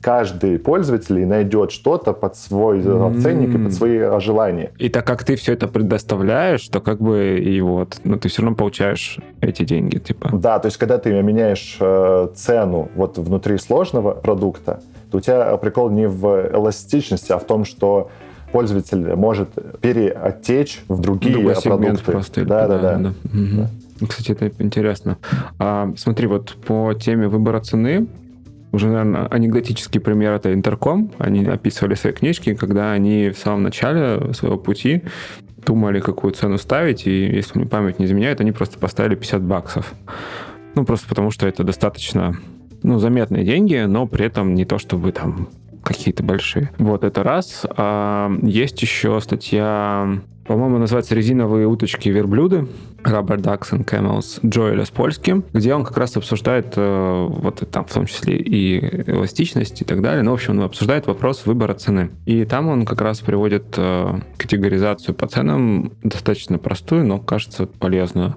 [0.00, 3.20] каждый пользователь найдет что-то под свой mm-hmm.
[3.20, 4.70] ценник и под свои э, желания.
[4.78, 8.42] И так как ты все это предоставляешь, то как бы и вот, ну ты все
[8.42, 10.30] равно получаешь эти деньги, типа.
[10.32, 15.56] Да, то есть когда ты меняешь э, цену вот внутри сложного продукта, то у тебя
[15.56, 18.10] прикол не в эластичности, а в том, что
[18.52, 22.04] пользователь может переотечь в другие Другой продукты.
[22.04, 22.96] Просто, да, да, да.
[22.96, 22.98] да.
[22.98, 23.38] да.
[23.38, 24.06] Угу.
[24.08, 25.18] Кстати, это интересно.
[25.58, 28.06] А, смотри, вот по теме выбора цены
[28.70, 31.10] уже, наверное, анекдотический пример это Интерком.
[31.18, 35.02] Они описывали свои книжки, когда они в самом начале своего пути
[35.64, 39.92] думали, какую цену ставить, и если мне память не изменяет, они просто поставили 50 баксов.
[40.74, 42.36] Ну, просто потому что это достаточно
[42.82, 45.48] ну, заметные деньги, но при этом не то, чтобы там
[45.88, 46.70] какие-то большие.
[46.78, 47.66] Вот это раз.
[47.76, 52.68] А, есть еще статья по-моему, называется «Резиновые уточки-верблюды»
[53.04, 57.84] Rubber Ducks and Camels Джоэля с польским, где он как раз обсуждает э, вот там
[57.84, 58.78] в том числе и
[59.10, 60.22] эластичность и так далее.
[60.22, 62.10] Ну, в общем, он обсуждает вопрос выбора цены.
[62.24, 68.34] И там он как раз приводит э, категоризацию по ценам достаточно простую, но, кажется, полезную.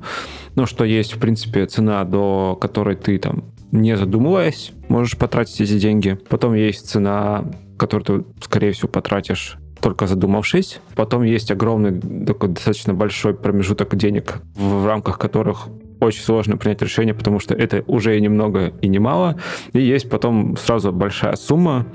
[0.56, 5.80] Ну, что есть, в принципе, цена, до которой ты там не задумываясь, можешь потратить эти
[5.80, 6.18] деньги.
[6.30, 7.46] Потом есть цена,
[7.78, 10.80] которую ты, скорее всего, потратишь только задумавшись.
[10.96, 15.68] Потом есть огромный, такой достаточно большой промежуток денег, в рамках которых
[16.00, 19.40] очень сложно принять решение, потому что это уже и немного, и немало.
[19.74, 21.86] И есть потом сразу большая сумма,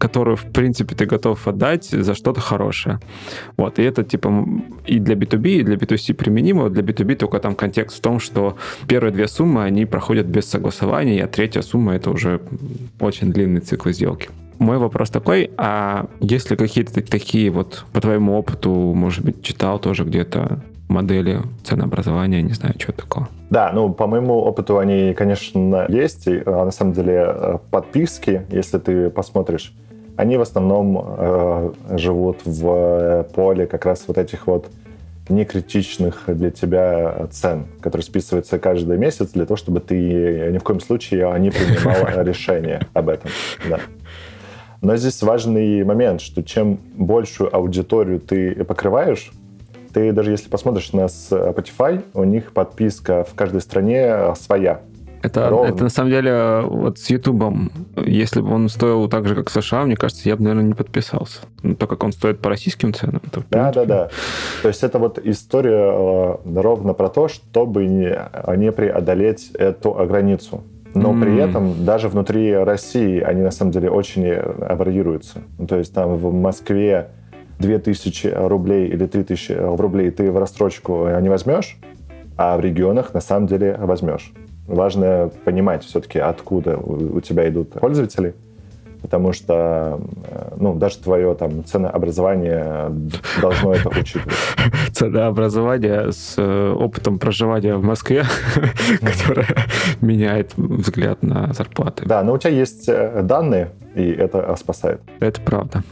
[0.00, 2.98] которую, в принципе, ты готов отдать за что-то хорошее.
[3.56, 4.46] Вот, и это, типа,
[4.86, 6.70] и для B2B, и для B2C применимо.
[6.70, 8.56] Для B2B только там контекст в том, что
[8.88, 12.40] первые две суммы, они проходят без согласования, а третья сумма— это уже
[12.98, 14.30] очень длинный цикл сделки.
[14.58, 19.78] Мой вопрос такой, а есть ли какие-то такие вот, по твоему опыту, может быть, читал
[19.78, 23.28] тоже где-то модели ценообразования, не знаю, что такого?
[23.50, 26.26] Да, ну, по моему опыту они, конечно, есть.
[26.26, 29.72] И, а, на самом деле, э, подписки, если ты посмотришь,
[30.20, 34.66] они в основном э, живут в поле как раз вот этих вот
[35.30, 40.62] не критичных для тебя цен, которые списываются каждый месяц для того, чтобы ты ни в
[40.62, 43.30] коем случае не принимал решение об этом.
[43.68, 43.80] Да.
[44.82, 49.30] Но здесь важный момент, что чем большую аудиторию ты покрываешь,
[49.94, 54.80] ты даже если посмотришь на Spotify, у них подписка в каждой стране своя.
[55.22, 59.50] Это, это на самом деле вот с Ютубом, если бы он стоил так же, как
[59.50, 61.40] в США, мне кажется, я бы, наверное, не подписался.
[61.62, 63.20] Но так как он стоит по российским ценам.
[63.30, 64.08] То, да, да, да.
[64.62, 68.16] То есть это вот история э, ровно про то, чтобы не,
[68.56, 70.62] не преодолеть эту границу.
[70.94, 71.20] Но mm.
[71.20, 75.42] при этом даже внутри России они на самом деле очень варьируются.
[75.68, 77.10] То есть там в Москве
[77.58, 81.76] 2000 рублей или 3000 рублей ты в рассрочку не возьмешь,
[82.38, 84.32] а в регионах на самом деле возьмешь
[84.70, 88.34] важно понимать все-таки, откуда у тебя идут пользователи,
[89.02, 90.00] потому что
[90.56, 92.90] ну, даже твое там ценообразование
[93.40, 94.34] должно это учитывать.
[94.92, 98.24] Ценообразование с э, опытом проживания в Москве,
[99.00, 99.48] которое
[100.00, 102.04] меняет взгляд на зарплаты.
[102.06, 105.00] Да, но у тебя есть э, данные, и это спасает.
[105.20, 105.82] Это правда.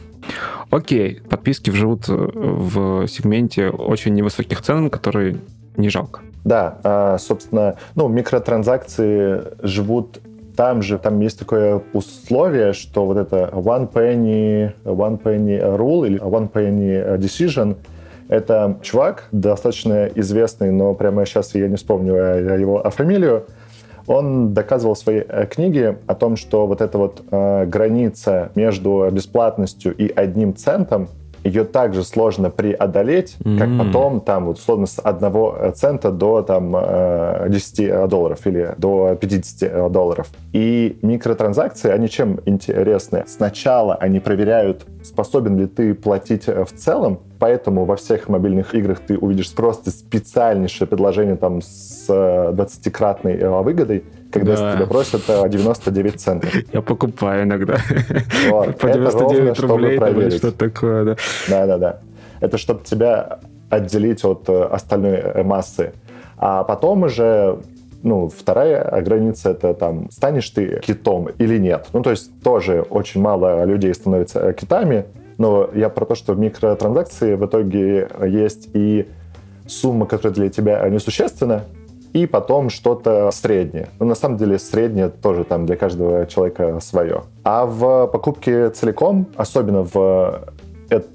[0.69, 5.37] Окей, подписки живут э, в сегменте очень невысоких цен, которые
[5.77, 6.21] не жалко.
[6.45, 10.19] Да, а, собственно, ну, микротранзакции живут
[10.55, 16.19] там же, там есть такое условие, что вот это one penny, one penny rule или
[16.19, 17.77] one penny decision
[18.29, 23.47] это чувак, достаточно известный, но прямо сейчас я не вспомню его фамилию,
[24.05, 29.07] он доказывал в своей э, книге о том, что вот эта вот э, граница между
[29.11, 31.09] бесплатностью и одним центом
[31.49, 33.57] ее также сложно преодолеть, mm-hmm.
[33.57, 36.71] как потом там вот условно с одного цента до там
[37.49, 40.27] 10 э, долларов или до 50 долларов.
[40.53, 43.23] И микротранзакции, они чем интересны?
[43.27, 49.17] Сначала они проверяют, способен ли ты платить в целом, поэтому во всех мобильных играх ты
[49.17, 54.75] увидишь просто специальнейшее предложение там с 20-кратной э, выгодой, когда да.
[54.75, 56.49] тебя просят 99 э, центов.
[56.73, 57.77] Я покупаю иногда.
[58.49, 58.77] Вот.
[58.77, 61.15] По 99 ровно, рублей или что такое, да.
[61.47, 61.99] Да-да-да.
[62.39, 63.39] Это чтобы тебя
[63.69, 65.93] отделить от э, остальной э, массы.
[66.37, 67.59] А потом уже
[68.01, 71.87] ну, вторая граница— это там, станешь ты китом или нет.
[71.93, 75.05] Ну, то есть тоже очень мало людей становятся китами,
[75.37, 79.07] но я про то, что в микротранзакции в итоге есть и
[79.67, 81.65] сумма, которая для тебя несущественна,
[82.13, 83.89] и потом что-то среднее.
[83.99, 87.23] Но на самом деле среднее тоже там для каждого человека свое.
[87.43, 90.43] А в покупке целиком, особенно в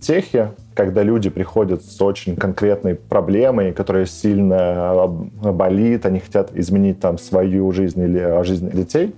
[0.01, 5.07] техе, когда люди приходят с очень конкретной проблемой, которая сильно
[5.43, 9.15] болит, они хотят изменить там свою жизнь или жизнь детей,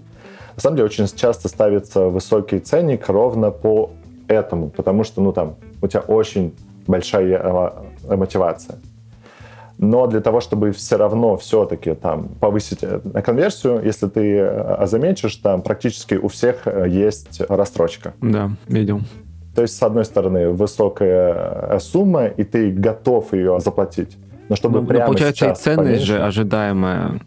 [0.55, 3.91] на самом деле очень часто ставится высокий ценник ровно по
[4.27, 6.55] этому, потому что, ну, там, у тебя очень
[6.87, 7.39] большая
[8.09, 8.77] э, мотивация.
[9.79, 15.37] Но для того, чтобы все равно все-таки там повысить э, конверсию, если ты э, заметишь,
[15.37, 18.15] там практически у всех э, есть рассрочка.
[18.23, 19.01] Да, видел.
[19.55, 24.17] То есть, с одной стороны, высокая сумма, и ты готов ее заплатить.
[24.49, 26.07] Но чтобы ну, прямо получается, и ценность поменьше...
[26.07, 27.21] же ожидаемая.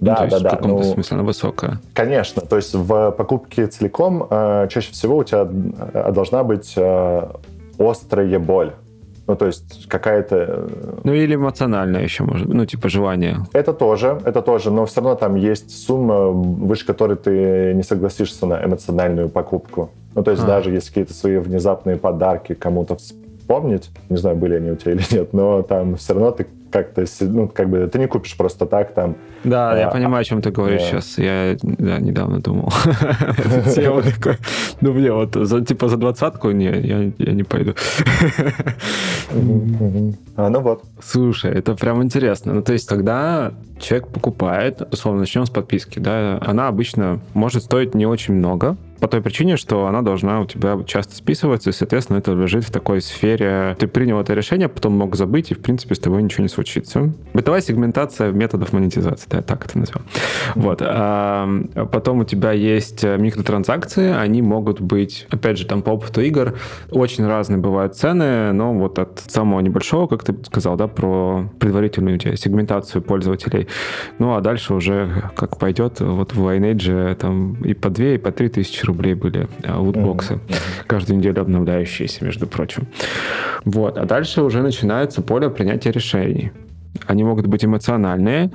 [0.00, 0.48] Да, ну, да, да.
[0.48, 1.80] В каком-то ну, смысле она высокая.
[1.92, 2.42] Конечно.
[2.42, 7.28] То есть в покупке целиком э, чаще всего у тебя должна быть э,
[7.78, 8.72] острая боль.
[9.26, 10.36] Ну, то есть какая-то...
[10.36, 13.38] Э, ну, или эмоциональное еще, может быть, ну, типа желание.
[13.52, 18.46] Это тоже, это тоже, но все равно там есть сумма, выше которой ты не согласишься
[18.46, 19.90] на эмоциональную покупку.
[20.14, 20.46] Ну, то есть а.
[20.46, 22.96] даже если какие-то свои внезапные подарки кому-то
[23.44, 27.04] вспомнить, не знаю, были они у тебя или нет, но там все равно ты как-то,
[27.20, 29.14] ну, как бы, ты не купишь просто так там.
[29.44, 31.00] Да, а, я понимаю, о чем ты говоришь да.
[31.00, 31.18] сейчас.
[31.18, 32.72] Я да, недавно думал.
[34.80, 35.32] Ну, мне вот,
[35.68, 37.74] типа, за двадцатку, не, я не пойду.
[40.36, 40.82] А, ну вот.
[41.00, 42.54] Слушай, это прям интересно.
[42.54, 47.94] Ну, то есть, когда человек покупает, условно, начнем с подписки, да, она обычно может стоить
[47.94, 52.16] не очень много, по той причине, что она должна у тебя часто списываться, и, соответственно,
[52.16, 53.76] это лежит в такой сфере.
[53.78, 57.12] Ты принял это решение, потом мог забыть, и, в принципе, с тобой ничего не случится.
[57.34, 60.06] Бытовая сегментация методов монетизации, да, так это назовем.
[60.54, 60.78] Вот.
[60.80, 61.46] А
[61.92, 66.54] потом у тебя есть микротранзакции, они могут быть, опять же, там по опыту игр,
[66.90, 72.18] очень разные бывают цены, но вот от самого небольшого, как ты сказал, да, про предварительную
[72.18, 73.68] тебя сегментацию пользователей,
[74.18, 78.32] ну, а дальше уже как пойдет, вот в Lineage там и по 2, и по
[78.32, 80.86] 3 тысячи рублей рублей были а, лутбоксы, mm-hmm.
[80.86, 82.86] каждую неделю обновляющиеся, между прочим.
[83.64, 83.98] Вот.
[83.98, 86.52] А дальше уже начинается поле принятия решений.
[87.06, 88.50] Они могут быть эмоциональные,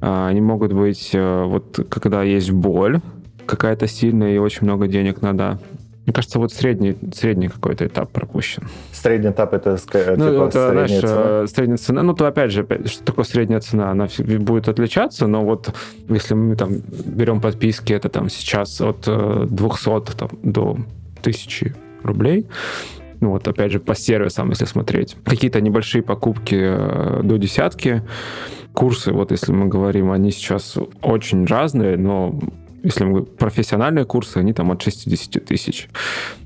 [0.00, 3.00] а, они могут быть, э, вот когда есть боль
[3.46, 5.58] какая-то сильная и очень много денег надо
[6.10, 8.64] Мне кажется, вот средний, средний какой-то этап пропущен.
[8.90, 11.24] Средний этап это ну, типа это, средняя знаешь, цена?
[11.24, 12.02] э, средняя цена.
[12.02, 13.92] Ну, то опять же, опять, что такое средняя цена?
[13.92, 14.08] Она
[14.40, 15.72] будет отличаться, но вот
[16.08, 20.78] если мы там берем подписки, это там сейчас от э, 200 там, до
[21.20, 22.48] 1000 рублей.
[23.20, 25.16] Ну вот опять же по сервисам, если смотреть.
[25.24, 28.02] Какие-то небольшие покупки э, до десятки.
[28.72, 32.36] Курсы, вот если мы говорим, они сейчас очень разные, но
[32.82, 35.88] если мы профессиональные курсы, они там от 60 тысяч.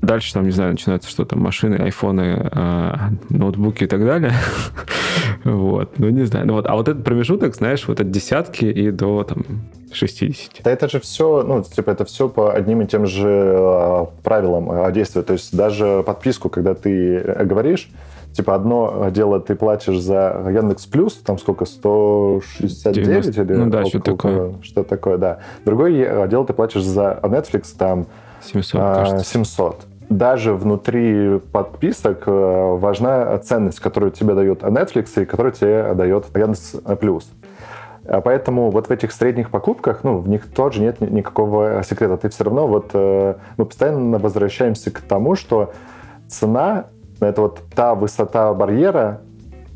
[0.01, 2.93] Дальше там, не знаю, начинается что там, машины, айфоны, э,
[3.29, 4.33] ноутбуки и так далее.
[5.43, 6.47] Вот, ну не знаю.
[6.47, 9.45] Ну, вот, а вот этот промежуток, знаешь, вот от десятки и до там
[9.91, 10.63] 60.
[10.63, 14.71] Да это же все, ну, типа, это все по одним и тем же э, правилам
[14.71, 15.21] э, действия.
[15.21, 17.89] То есть даже подписку, когда ты э, говоришь,
[18.35, 23.41] типа, одно дело ты платишь за Яндекс Плюс, там сколько, 169 90.
[23.41, 24.53] или Ну да, около- что-то такое.
[24.61, 25.39] Что такое, да.
[25.65, 28.07] Другое дело ты платишь за Netflix, там
[28.41, 29.25] 700, а, кажется.
[29.25, 29.85] 700.
[30.09, 36.75] Даже внутри подписок э, важна ценность, которую тебе дает Netflix и которую тебе дает Яндекс
[36.99, 37.27] Плюс.
[38.07, 42.17] А Поэтому вот в этих средних покупках, ну, в них тоже нет ни- никакого секрета.
[42.17, 45.73] Ты все равно вот, э, мы постоянно возвращаемся к тому, что
[46.27, 46.85] цена—
[47.19, 49.21] это вот та высота барьера,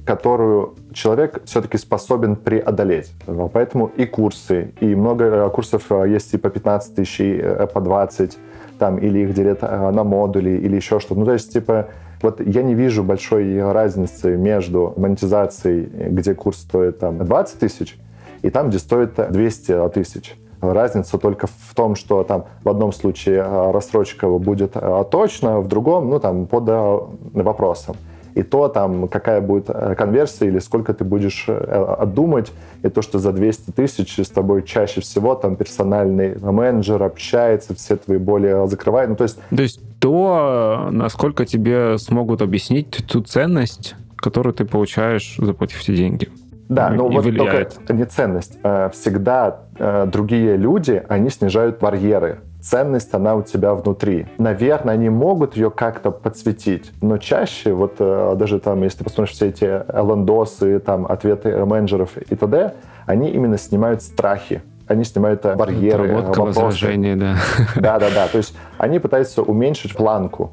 [0.06, 3.14] которую человек все-таки способен преодолеть.
[3.54, 7.80] Поэтому и курсы, и много курсов э, есть и по 15 тысяч, и э, по
[7.80, 8.38] 20,
[8.80, 11.20] там, или их делят э, на модули, или еще что-то.
[11.20, 11.90] Ну, то есть, типа,
[12.24, 18.00] вот я не вижу большой разницы между монетизацией, где курс стоит там 20 тысяч,
[18.42, 20.36] и там, где стоит 200 тысяч.
[20.62, 25.68] Разница только в том, что там в одном случае э, рассрочка будет э, точно, в
[25.68, 27.00] другом, ну, там, под э,
[27.34, 27.96] вопросом.
[28.36, 31.54] И то, там, какая будет э, конверсия или сколько ты будешь э,
[32.00, 32.52] отдумать,
[32.84, 37.96] и то, что за 200 тысяч с тобой чаще всего там персональный менеджер общается, все
[37.96, 39.10] твои боли закрывает.
[39.10, 45.36] Ну, то есть То есть то, насколько тебе смогут объяснить ту ценность, которую ты получаешь,
[45.38, 46.30] заплатив эти деньги.
[46.68, 47.76] Да, но и вот влияет.
[47.76, 48.60] только не ценность.
[48.94, 52.40] Всегда другие люди, они снижают барьеры.
[52.62, 54.28] Ценность, она у тебя внутри.
[54.38, 59.36] Наверное, они могут ее как-то подсветить, но чаще, вот э, даже там, если ты посмотришь
[59.36, 62.74] все эти лендосы, там, ответы менеджеров и т.д.,
[63.06, 64.62] они именно снимают страхи.
[64.88, 66.60] Они снимают э, барьеры, э, Отработка, вопросы.
[66.60, 67.36] возражение, да.
[67.76, 68.28] Да, да, да.
[68.28, 70.52] То есть они пытаются уменьшить планку.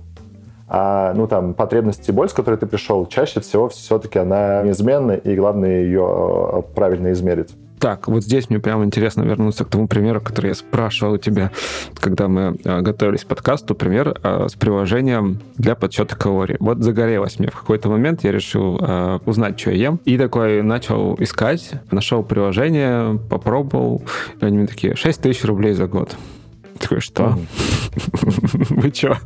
[0.69, 5.13] А, ну, там, потребности и боль, с которой ты пришел, чаще всего все-таки она неизменна,
[5.13, 7.51] и главное ее э, правильно измерить.
[7.79, 11.51] Так, вот здесь мне прямо интересно вернуться к тому примеру, который я спрашивал у тебя,
[12.01, 16.57] когда мы э, готовились к подкасту, пример э, с приложением для подсчета калорий.
[16.59, 20.63] Вот загорелось мне в какой-то момент, я решил э, узнать, что я ем, и такой
[20.63, 24.03] начал искать, нашел приложение, попробовал,
[24.41, 26.17] и они мне такие, 6 тысяч рублей за год.
[26.79, 27.39] Такой, что?
[28.87, 29.19] Вы что?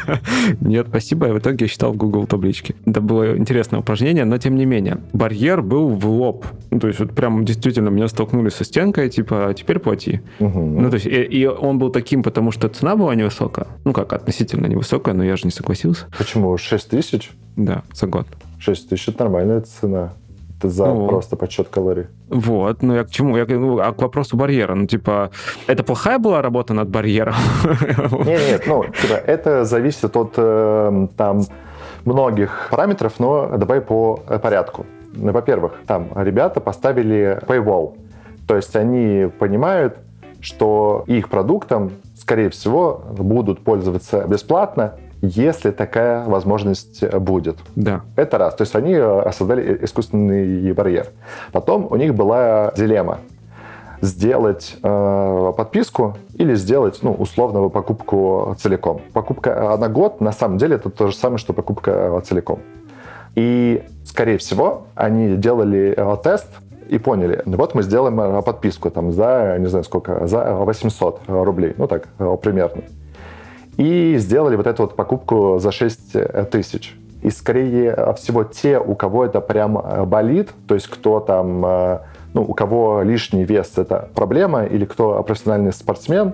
[0.60, 1.26] Нет, спасибо.
[1.26, 2.76] Я в итоге считал в Google таблички.
[2.86, 4.98] Это было интересное упражнение, но тем не менее.
[5.12, 6.46] Барьер был в лоб.
[6.70, 10.20] Ну, то есть вот прям действительно меня столкнули со стенкой, типа, «А теперь плати.
[10.38, 13.66] Ну, то есть и, и он был таким, потому что цена была невысокая.
[13.84, 16.06] Ну, как, относительно невысокая, но я же не согласился.
[16.16, 16.56] Почему?
[16.56, 17.30] 6 тысяч?
[17.56, 18.26] Да, за год.
[18.60, 20.12] 6 тысяч– это нормальная цена.
[20.68, 21.08] За Ну.
[21.08, 22.06] просто подсчет калорий.
[22.28, 23.36] Вот, ну я к чему?
[23.36, 24.74] Я, ну, а к вопросу барьера.
[24.74, 25.30] Ну, типа,
[25.66, 27.34] это плохая была работа над барьером?
[28.26, 31.42] Нет, нет, ну, типа, это зависит от э, там
[32.04, 34.86] многих параметров, но давай по э, порядку.
[35.14, 37.96] Ну, Во-первых, там ребята поставили paywall,
[38.46, 39.96] то есть они понимают,
[40.40, 47.58] что их продуктом, скорее всего, будут пользоваться бесплатно, если такая возможность будет.
[47.76, 48.02] Да.
[48.16, 48.54] Это раз.
[48.54, 51.08] То есть они э, создали искусственный барьер.
[51.52, 53.18] Потом у них была дилемма.
[54.00, 59.02] Сделать э, подписку или сделать, ну, условно, покупку целиком.
[59.12, 62.60] Покупка на год, на самом деле, это то же самое, что покупка э, целиком.
[63.34, 66.48] И, скорее всего, они делали э, тест
[66.88, 71.20] и поняли, ну вот мы сделаем э, подписку там за, не знаю сколько, за 800
[71.28, 72.82] рублей, ну так, э, примерно
[73.76, 76.96] и сделали вот эту вот покупку за 6 тысяч.
[77.22, 81.98] И скорее всего те, у кого это прям э, болит, то есть кто там, э,
[82.32, 86.32] ну, у кого лишний вес это проблема, или кто профессиональный спортсмен,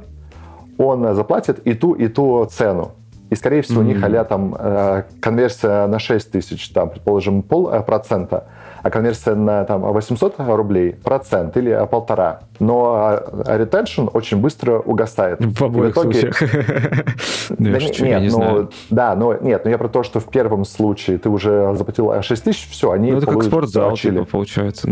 [0.78, 2.92] он э, заплатит и ту, и ту цену.
[3.30, 8.44] И, скорее всего, у них а там э, конверсия на 6 тысяч, там, предположим, полпроцента,
[8.82, 12.40] а конверсия на там, 800 рублей процент или а, полтора.
[12.58, 15.38] Но а, ретеншн очень быстро угасает.
[15.40, 17.16] В обоих итоге- случаях.
[17.48, 18.68] Ну, да нет, ну.
[18.90, 22.42] Да, но нет, но я про то, что в первом случае ты уже заплатил 6
[22.44, 24.88] тысяч, все, они Ну, это как спортзал, типа, получается.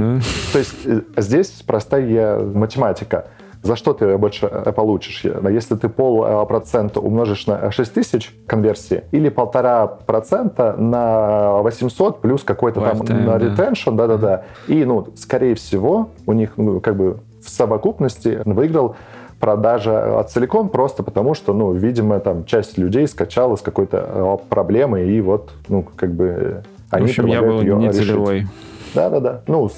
[0.53, 3.27] То есть э, здесь простая математика.
[3.65, 4.47] За что ты больше
[4.77, 5.25] получишь?
[5.25, 12.81] Если ты полпроцента умножишь на 6 тысяч конверсии или полтора процента на 800 плюс какой-то
[12.81, 14.43] там на ретеншн, да-да-да.
[14.69, 18.97] И, ну, скорее всего, у них, ну, как бы в совокупности выиграл
[19.41, 25.21] продажа целиком просто потому, что, ну, видимо, там часть людей скачала с какой-то проблемой, и
[25.21, 28.47] вот, ну, как бы они В общем, я был не целевой.
[28.95, 29.41] Да-да-да.
[29.47, 29.71] Ну,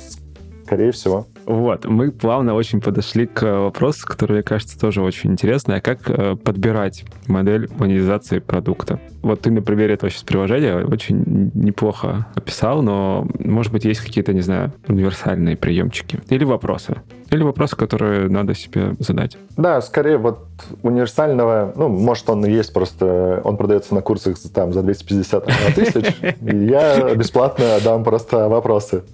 [0.65, 1.25] скорее всего.
[1.47, 6.11] Вот, мы плавно очень подошли к вопросу, который, мне кажется, тоже очень интересный, а как
[6.11, 8.99] э, подбирать модель монетизации продукта.
[9.23, 14.33] Вот ты на примере этого сейчас приложения очень неплохо описал, но, может быть, есть какие-то,
[14.33, 16.97] не знаю, универсальные приемчики или вопросы.
[17.31, 19.37] Или вопросы, которые надо себе задать.
[19.57, 20.47] Да, скорее вот
[20.83, 25.45] универсального, ну, может, он и есть, просто он продается на курсах там за 250
[25.77, 29.05] тысяч, я бесплатно дам просто вопросы.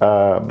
[0.00, 0.46] А,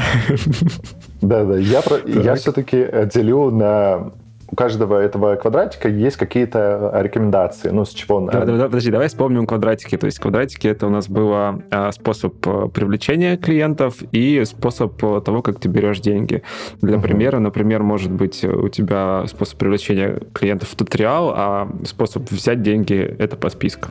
[1.22, 4.12] да-да, я, я все-таки делю на
[4.52, 8.26] у каждого этого квадратика есть какие-то рекомендации, ну, с чего он...
[8.28, 9.96] Да, да, подожди, давай вспомним квадратики.
[9.96, 15.42] То есть квадратики— это у нас было а, способ э, привлечения клиентов и способ того,
[15.42, 16.42] как ты берешь деньги.
[16.82, 17.02] Для uh-huh.
[17.02, 23.36] примера, например, может быть у тебя способ привлечения клиентов туториал, а способ взять деньги— это
[23.36, 23.90] по списку.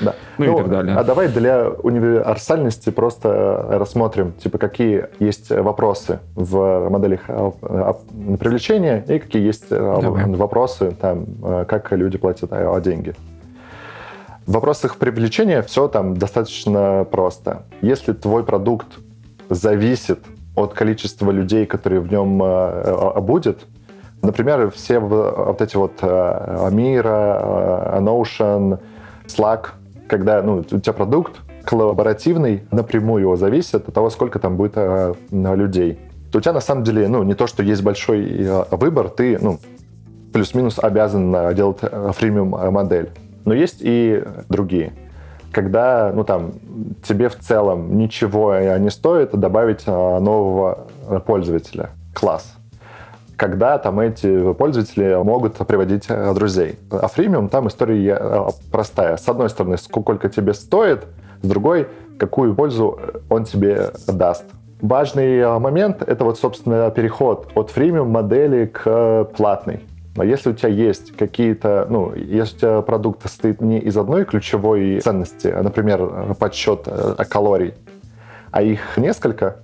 [0.00, 0.14] Да.
[0.38, 0.96] Ну, ну и так далее.
[0.96, 7.52] А давай для универсальности просто рассмотрим, типа, какие есть вопросы в моделях а,
[8.38, 10.26] привлечения и какие есть а, давай.
[10.26, 11.26] вопросы, там,
[11.66, 12.50] как люди платят
[12.82, 13.14] деньги.
[14.46, 17.62] В вопросах привлечения все там достаточно просто.
[17.80, 18.88] Если твой продукт
[19.48, 20.20] зависит
[20.54, 22.38] от количества людей, которые в нем
[23.24, 23.60] будет,
[24.22, 28.80] например, все вот эти вот Amira, Notion,
[29.26, 29.68] Slack,
[30.08, 35.98] когда ну, у тебя продукт коллаборативный, напрямую зависит от того, сколько там будет э, людей.
[36.30, 39.38] То у тебя на самом деле, ну, не то, что есть большой э, выбор, ты,
[39.40, 39.58] ну,
[40.32, 43.10] плюс-минус обязан э, делать э, фримиум э, модель.
[43.44, 44.92] Но есть и другие.
[45.52, 46.52] Когда, ну, там,
[47.02, 50.86] тебе в целом ничего не стоит добавить э, нового
[51.24, 52.56] пользователя, класс
[53.36, 56.78] когда там эти пользователи могут приводить э, друзей.
[56.90, 59.16] А фримиум там история э, простая.
[59.16, 61.04] С одной стороны, сколько тебе стоит,
[61.42, 64.44] с другой, какую пользу он тебе даст.
[64.80, 69.80] Важный э, момент— это вот, собственно, переход от фримиум модели к платной.
[70.16, 74.24] Но если у тебя есть какие-то, ну, если у тебя продукт состоит не из одной
[74.24, 76.88] ключевой ценности, а, например, подсчет
[77.28, 77.74] калорий,
[78.52, 79.56] а их несколько,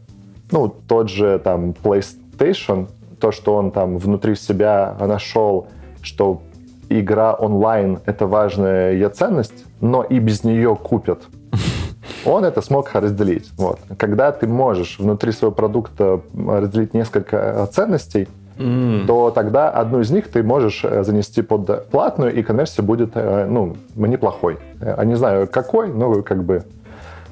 [0.51, 2.89] ну, тот же там PlayStation,
[3.21, 5.67] то, что он там внутри себя нашел,
[6.03, 6.41] что
[6.89, 11.23] игра онлайн— это важная ее ценность, но и без нее купят.
[12.27, 13.51] Он это смог разделить.
[13.57, 13.79] Вот.
[13.97, 19.07] Когда ты можешь внутри своего продукта разделить несколько ценностей, mm.
[19.07, 23.47] то тогда одну из них ты можешь э, занести под платную, и конверсия будет э,
[23.49, 24.59] ну, неплохой.
[24.81, 26.65] Я э, не знаю, какой, но как бы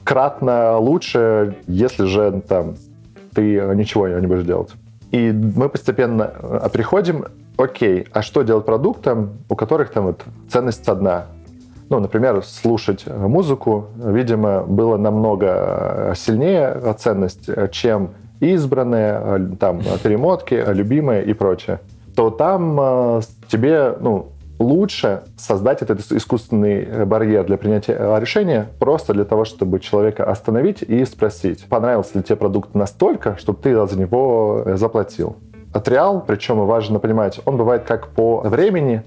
[0.05, 2.77] кратно лучше, если же там
[3.35, 4.71] ты ничего не будешь делать.
[5.11, 10.87] И мы постепенно э, приходим, окей, а что делать продуктам, у которых там вот ценность
[10.89, 11.27] одна?
[11.89, 20.63] Ну, например, слушать музыку, видимо, было намного э, сильнее ценность, э, чем избранные, там, перемотки,
[20.69, 21.81] любимые и прочее.
[22.15, 24.29] То там тебе, ну,
[24.59, 30.25] лучше создать этот искусственный э, барьер для принятия э, решения просто для того, чтобы человека
[30.25, 35.37] остановить и спросить, понравился ли тебе продукт настолько, чтобы ты за него э, заплатил.
[35.73, 39.03] Отреал, причем важно понимать, он бывает как по времени,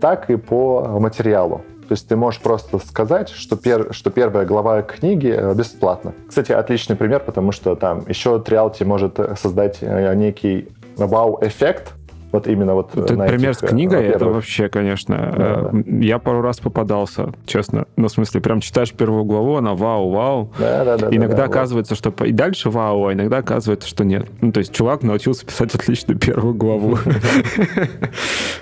[0.00, 1.62] так и по материалу.
[1.88, 6.12] То есть ты можешь просто сказать, что, пер, что первая глава книги бесплатна.
[6.28, 11.94] Кстати, отличный пример, потому что там еще Триалти может создать некий вау-эффект,
[12.32, 15.34] вот именно вот Ты пример этих, с книгой, это вообще, конечно...
[15.36, 15.82] Да, да.
[16.04, 17.86] Я пару раз попадался, честно.
[17.96, 20.52] Ну, в смысле, прям читаешь первую главу, она вау-вау.
[20.58, 21.08] Да, да, да.
[21.10, 22.14] Иногда да, оказывается, вот.
[22.14, 22.24] что...
[22.24, 24.26] И дальше вау, а иногда оказывается, что нет.
[24.40, 26.98] Ну, то есть чувак научился писать отличную первую главу.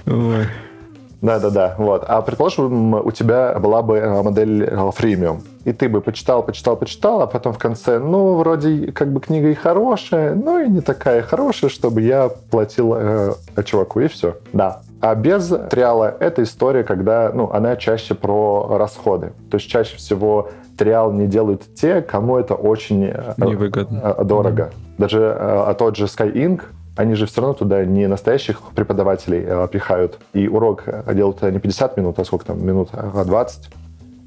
[1.23, 2.05] Да-да-да, вот.
[2.07, 7.23] А предположим, у тебя была бы э, модель фримиум, и ты бы почитал, почитал, почитал,
[7.23, 11.23] а потом в конце, ну, вроде как бы книга и хорошая, но и не такая
[11.23, 13.33] хорошая, чтобы я платил э,
[13.65, 14.37] чуваку, и все.
[14.53, 14.81] Да.
[15.01, 19.33] А без триала это история, когда, ну, она чаще про расходы.
[19.51, 24.17] То есть чаще всего триал не делают те, кому это очень э, Невыгодно.
[24.19, 24.63] Э, дорого.
[24.63, 24.99] Mm-hmm.
[24.99, 26.63] Даже а тот же Sky Inc.,
[26.97, 30.19] они же все равно туда не настоящих преподавателей э, пихают.
[30.33, 33.69] И урок делают не 50 минут, а сколько там, минут, а 20.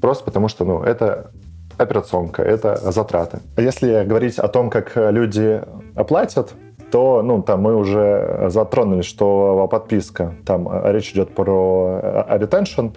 [0.00, 1.30] Просто потому что, ну, это
[1.76, 3.40] операционка, это затраты.
[3.56, 5.62] А если говорить о том, как люди
[5.94, 6.52] оплатят,
[6.90, 12.94] то ну, там мы уже затронули, что подписка, там речь идет про retention,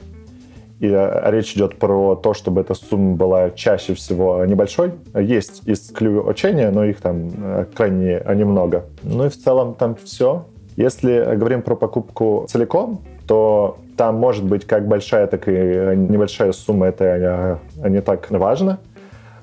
[0.84, 4.91] и речь идет про то, чтобы эта сумма была чаще всего небольшой.
[5.15, 7.31] Есть исключения, но их там
[7.73, 8.84] крайне немного.
[9.01, 10.43] Ну и в целом там все.
[10.75, 16.88] Если говорим про покупку целиком, то там может быть как большая, так и небольшая сумма,
[16.88, 18.79] это не так важно.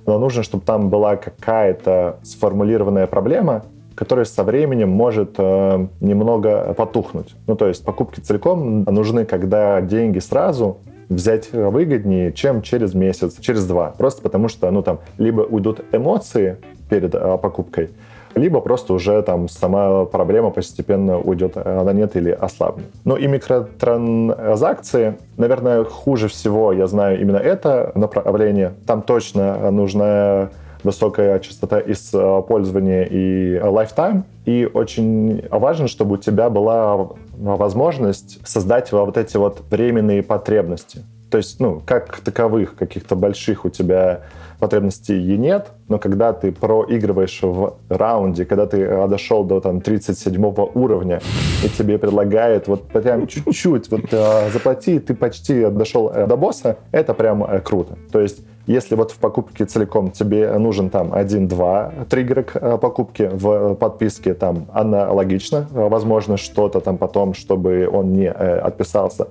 [0.05, 3.65] Но нужно, чтобы там была какая-то сформулированная проблема,
[3.95, 7.35] которая со временем может э, немного потухнуть.
[7.47, 10.79] Ну, то есть покупки целиком нужны, когда деньги сразу
[11.11, 13.93] взять выгоднее, чем через месяц, через два.
[13.99, 16.57] Просто потому что, ну, там, либо уйдут эмоции
[16.89, 17.91] перед э, покупкой,
[18.35, 22.87] либо просто уже там сама проблема постепенно уйдет на нет или ослабнет.
[23.05, 28.75] Ну и микротранзакции, наверное, хуже всего я знаю именно это направление.
[28.87, 30.51] Там точно нужна
[30.85, 34.23] высокая частота использования и lifetime.
[34.45, 37.09] И очень важно, чтобы у тебя была
[37.41, 41.05] возможность создать вот эти вот временные потребности.
[41.31, 44.23] То есть, ну, как таковых каких-то больших у тебя
[44.59, 49.81] потребностей и нет, но когда ты проигрываешь в раунде, когда ты э, дошел до там
[49.81, 51.21] 37 уровня,
[51.65, 56.77] и тебе предлагают вот прям чуть-чуть вот э, заплати, ты почти дошел э, до босса,
[56.93, 57.97] это прям круто.
[58.13, 63.75] То есть если вот в покупке целиком тебе нужен там один-два триггера к покупке, в
[63.75, 69.29] подписке там аналогично, возможно, что-то там потом, чтобы он не отписался,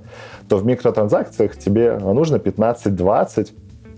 [0.48, 3.50] то в микротранзакциях тебе нужно 15-20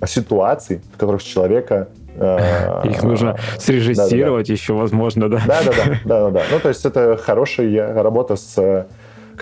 [0.06, 5.42] ситуаций, в которых человека э, их нужно срежиссировать еще, возможно, да?
[5.48, 8.86] Да, да, да, да, да, Ну, то есть это хорошая работа с э,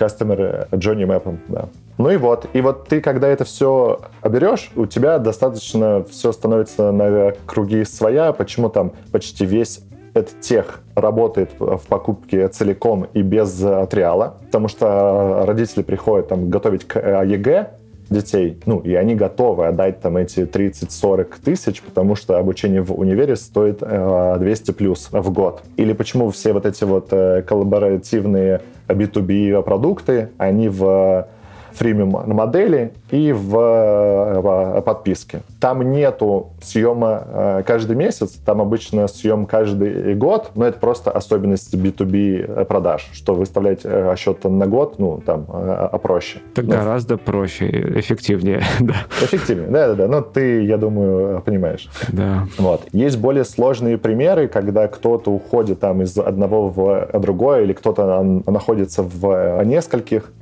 [0.00, 1.68] Customer Journey Map, да.
[1.98, 6.92] Ну и вот, и вот ты, когда это все берешь, у тебя достаточно все становится
[6.92, 9.82] на круги своя, почему там почти весь
[10.14, 13.54] этот тех работает в покупке целиком и без
[13.90, 17.70] триала, потому что родители приходят там готовить к ЕГЭ,
[18.10, 23.36] детей, ну, и они готовы отдать там эти 30-40 тысяч, потому что обучение в универе
[23.36, 25.62] стоит э, 200 плюс в год.
[25.76, 31.28] Или почему все вот эти вот э, коллаборативные B2B продукты, они в
[31.72, 35.42] freemium модели и в, в подписке.
[35.60, 41.74] Там нету съема э, каждый месяц, там обычно съем каждый год, но это просто особенность
[41.74, 46.40] B2B продаж, что выставлять э, счет на год, ну, там, э, проще.
[46.52, 46.74] Это но...
[46.74, 47.68] гораздо проще,
[47.98, 48.94] эффективнее, да.
[49.22, 51.88] Эффективнее, да-да-да, ну, ты, я думаю, понимаешь.
[52.08, 52.46] Да.
[52.58, 52.82] Вот.
[52.92, 59.02] Есть более сложные примеры, когда кто-то уходит там из одного в другое, или кто-то находится
[59.02, 60.32] в нескольких,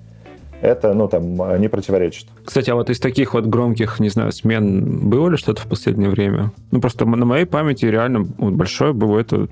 [0.61, 2.27] это, ну, там, не противоречит.
[2.45, 6.11] Кстати, а вот из таких вот громких, не знаю, смен было ли что-то в последнее
[6.11, 6.53] время?
[6.71, 9.49] Ну, просто на моей памяти реально вот, большое было это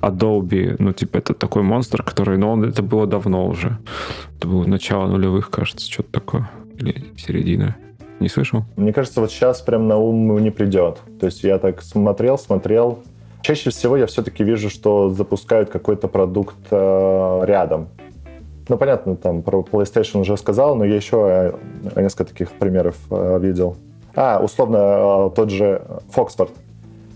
[0.00, 3.78] Adobe, ну, типа, это такой монстр, который, ну, он, это было давно уже.
[4.38, 6.50] Это было начало нулевых, кажется, что-то такое.
[6.78, 7.76] Или середина.
[8.20, 8.64] Не слышал?
[8.76, 10.98] Мне кажется, вот сейчас прям на ум не придет.
[11.20, 13.00] То есть я так смотрел, смотрел.
[13.42, 17.88] Чаще всего я все-таки вижу, что запускают какой-то продукт э, рядом.
[18.68, 21.52] Ну, понятно, там про PlayStation уже сказал, но я еще
[21.94, 23.76] э, несколько таких примеров э, видел.
[24.16, 25.82] А, условно, э, тот же
[26.14, 26.50] Foxford.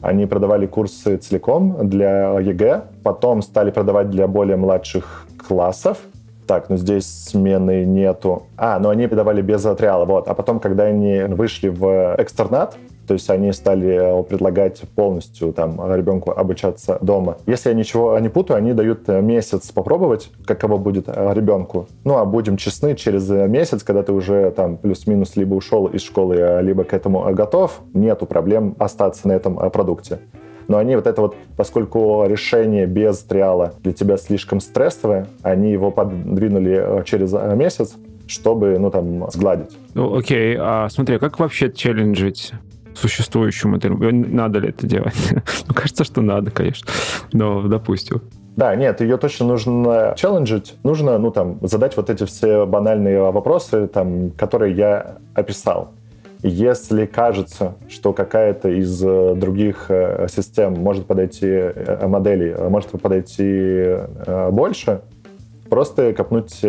[0.00, 5.98] Они продавали курсы целиком для ЕГЭ, потом стали продавать для более младших классов.
[6.46, 8.44] Так, ну здесь смены нету.
[8.56, 10.28] А, ну они продавали без триала, вот.
[10.28, 12.76] А потом, когда они вышли в экстернат,
[13.10, 17.38] то есть они стали э, предлагать полностью там ребенку обучаться дома.
[17.44, 21.88] Если я ничего не путаю, они дают э, месяц попробовать, каково будет э, ребенку.
[22.04, 26.60] Ну, а будем честны, через месяц, когда ты уже там плюс-минус либо ушел из школы,
[26.62, 30.20] либо к этому готов, нету проблем остаться на этом продукте.
[30.68, 35.90] Но они вот это вот, поскольку решение без триала для тебя слишком стрессовое, они его
[35.90, 37.96] подвинули через месяц,
[38.28, 39.76] чтобы, ну, там, сгладить.
[39.94, 42.52] Ну, окей, а смотри, как вообще челленджить
[42.94, 43.92] существующую модель.
[43.92, 45.14] Надо ли это делать?
[45.68, 46.88] ну, кажется, что надо, конечно.
[47.32, 48.22] Но допустим.
[48.56, 50.74] Да, нет, ее точно нужно челленджить.
[50.82, 55.92] Нужно, ну, там, задать вот эти все банальные вопросы, там, которые я описал.
[56.42, 63.96] Если кажется, что какая-то из э, других э, систем может подойти, э, моделей может подойти
[64.50, 65.02] больше,
[65.70, 66.60] просто копнуть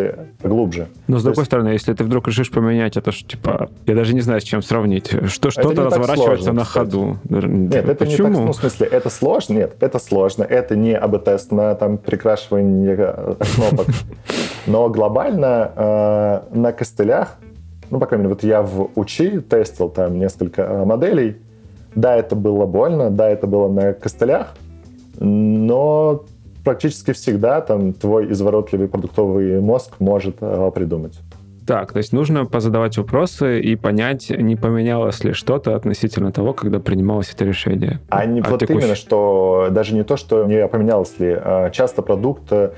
[0.41, 0.87] глубже.
[1.07, 1.49] Но с другой есть...
[1.49, 4.61] стороны, если ты вдруг решишь поменять, это ж типа, я даже не знаю, с чем
[4.61, 5.09] сравнить.
[5.27, 7.17] Что что-то разворачивается сложно, на ходу.
[7.27, 8.27] Нет, это Почему?
[8.29, 9.53] не так, ну, в смысле, это сложно?
[9.53, 10.43] Нет, это сложно.
[10.43, 13.87] Это не АБ-тест на там прикрашивание э, кнопок.
[14.67, 17.37] Но глобально э, на костылях,
[17.89, 21.37] ну, по крайней мере, вот я в УЧИ тестил там несколько э, моделей.
[21.95, 24.53] Да, это было больно, да, это было на костылях,
[25.19, 26.23] но
[26.64, 31.20] практически всегда там твой изворотливый продуктовый мозг может э, придумать.
[31.66, 36.80] Так, то есть нужно позадавать вопросы и понять, не поменялось ли что-то относительно того, когда
[36.80, 37.99] принималось это решение.
[38.09, 38.80] А не а вот текущий...
[38.80, 41.30] именно, что даже не то, что не поменялось ли.
[41.34, 42.72] А часто продукт э,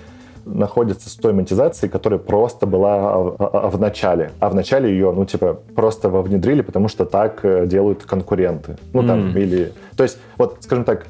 [0.45, 4.31] находится с той монетизацией, которая просто была в начале.
[4.39, 8.77] А в начале ее, ну, типа, просто внедрили, потому что так э, делают конкуренты.
[8.91, 9.41] Ну, там, mm.
[9.41, 9.71] или...
[9.95, 11.05] То есть, вот, скажем так,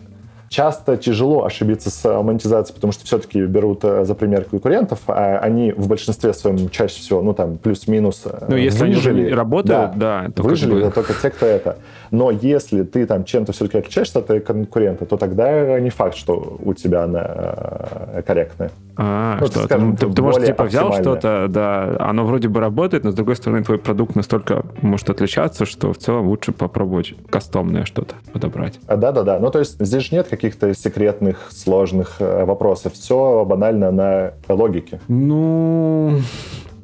[0.54, 5.39] часто тяжело ошибиться с э, монетизацией, потому что все-таки берут э, за пример конкурентов, а
[5.39, 9.22] они в большинстве своем чаще всего, ну там плюс-минус э, Ну если выжили.
[9.24, 10.91] они работают, да, да то выжили, как бы...
[10.91, 11.78] только те, кто это.
[12.14, 16.76] Но если ты там чем-то все-таки отличаешься от конкурента, то тогда не факт, что у
[16.76, 18.70] тебя она корректная.
[18.95, 22.59] А, ну, что, скажем, ты, ты, ты может, типа, взял что-то, да, оно вроде бы
[22.59, 27.16] работает, но, с другой стороны, твой продукт настолько может отличаться, что в целом лучше попробовать
[27.32, 28.80] кастомное что-то подобрать.
[28.88, 29.39] Да-да-да.
[29.39, 32.93] Ну, то есть здесь же нет каких-то секретных, сложных э, вопросов.
[32.93, 34.99] Все банально на логике.
[35.07, 36.20] Ну,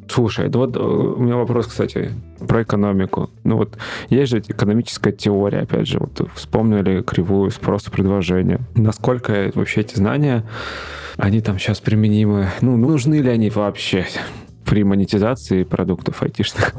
[0.10, 3.30] Слушай, вот э, у меня вопрос, кстати, про экономику.
[3.44, 3.78] Ну вот
[4.10, 8.60] есть же экономическая теория, опять же, вот вспомнили кривую спроса предложения.
[8.76, 10.44] Насколько вообще эти знания,
[11.18, 12.48] они там сейчас применимы?
[12.62, 14.08] Ну, нужны ли они вообще?
[14.70, 16.74] При монетизации продуктов айтишных.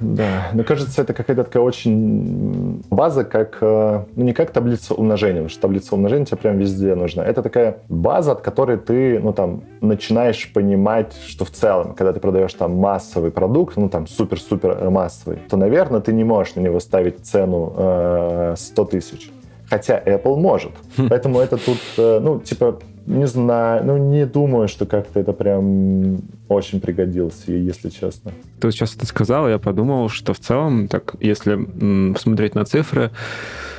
[0.00, 5.36] Да, мне кажется, это какая-то такая очень база, как, э, ну, не как таблица умножения,
[5.36, 7.24] потому что таблица умножения тебе прям везде нужна.
[7.24, 12.18] Это такая база, от которой ты, ну, там, начинаешь понимать, что в целом, когда ты
[12.18, 16.80] продаешь там массовый продукт, ну, там, супер-супер массовый, то, наверное, ты не можешь на него
[16.80, 19.30] ставить цену э, 100 тысяч.
[19.70, 20.72] Хотя Apple может.
[21.08, 26.18] Поэтому это тут, э, ну, типа, не знаю, ну не думаю, что как-то это прям
[26.48, 28.32] очень пригодилось, если честно.
[28.60, 33.10] Ты сейчас это сказал, я подумал, что в целом, так, если смотреть на цифры,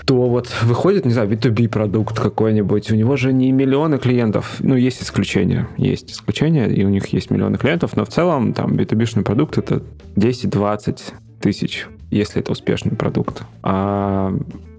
[0.05, 4.75] то вот выходит, не знаю, B2B продукт какой-нибудь, у него же не миллионы клиентов, ну,
[4.75, 9.23] есть исключения, есть исключения, и у них есть миллионы клиентов, но в целом там B2B-шный
[9.23, 9.81] продукт это
[10.15, 10.99] 10-20
[11.41, 13.43] тысяч, если это успешный продукт.
[13.63, 14.31] А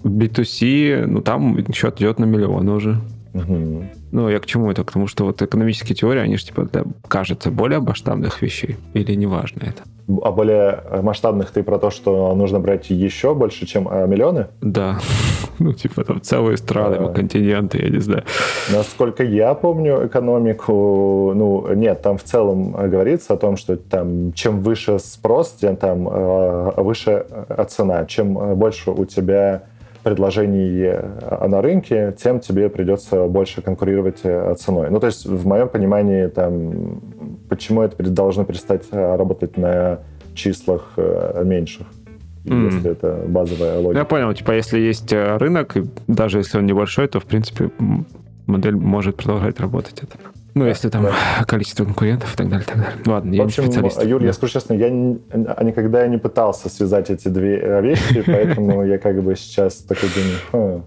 [0.04, 3.00] B2C, ну, там счет идет на миллионы уже.
[3.34, 3.84] Угу.
[4.16, 4.82] Ну, я к чему это?
[4.82, 8.76] К тому, что вот экономические теории, они же, типа, да, кажется, более масштабных вещей.
[8.94, 9.82] Или неважно это?
[10.22, 14.46] А более масштабных ты про то, что нужно брать еще больше, чем а, миллионы?
[14.62, 14.98] Да.
[15.58, 17.12] Ну, типа, там целые страны, а...
[17.14, 18.24] континенты, я не знаю.
[18.70, 24.60] Насколько я помню экономику, ну, нет, там в целом говорится о том, что там чем
[24.60, 27.24] выше спрос, тем там а, выше
[27.68, 28.04] цена.
[28.04, 29.62] Чем больше у тебя
[30.06, 34.88] предложений э, на рынке, тем тебе придется больше конкурировать э, ценой.
[34.88, 37.00] Ну, то есть, в моем понимании, там,
[37.48, 39.98] почему это должно перестать э, работать на
[40.34, 40.92] числах
[41.44, 41.86] меньших?
[42.44, 42.66] Mm.
[42.66, 43.98] если это базовая логика.
[43.98, 45.76] Я понял, типа, если есть рынок,
[46.06, 47.70] даже если он небольшой, то, в принципе,
[48.46, 50.00] модель может продолжать работать.
[50.04, 50.16] Это.
[50.56, 51.44] Ну, если там да.
[51.44, 52.98] количество конкурентов и так далее, так далее.
[53.04, 54.02] Ладно, я в общем, не специалист.
[54.02, 59.22] Юр, я скажу честно, я никогда не пытался связать эти две вещи, поэтому я как
[59.22, 60.08] бы сейчас такой
[60.48, 60.84] думаю,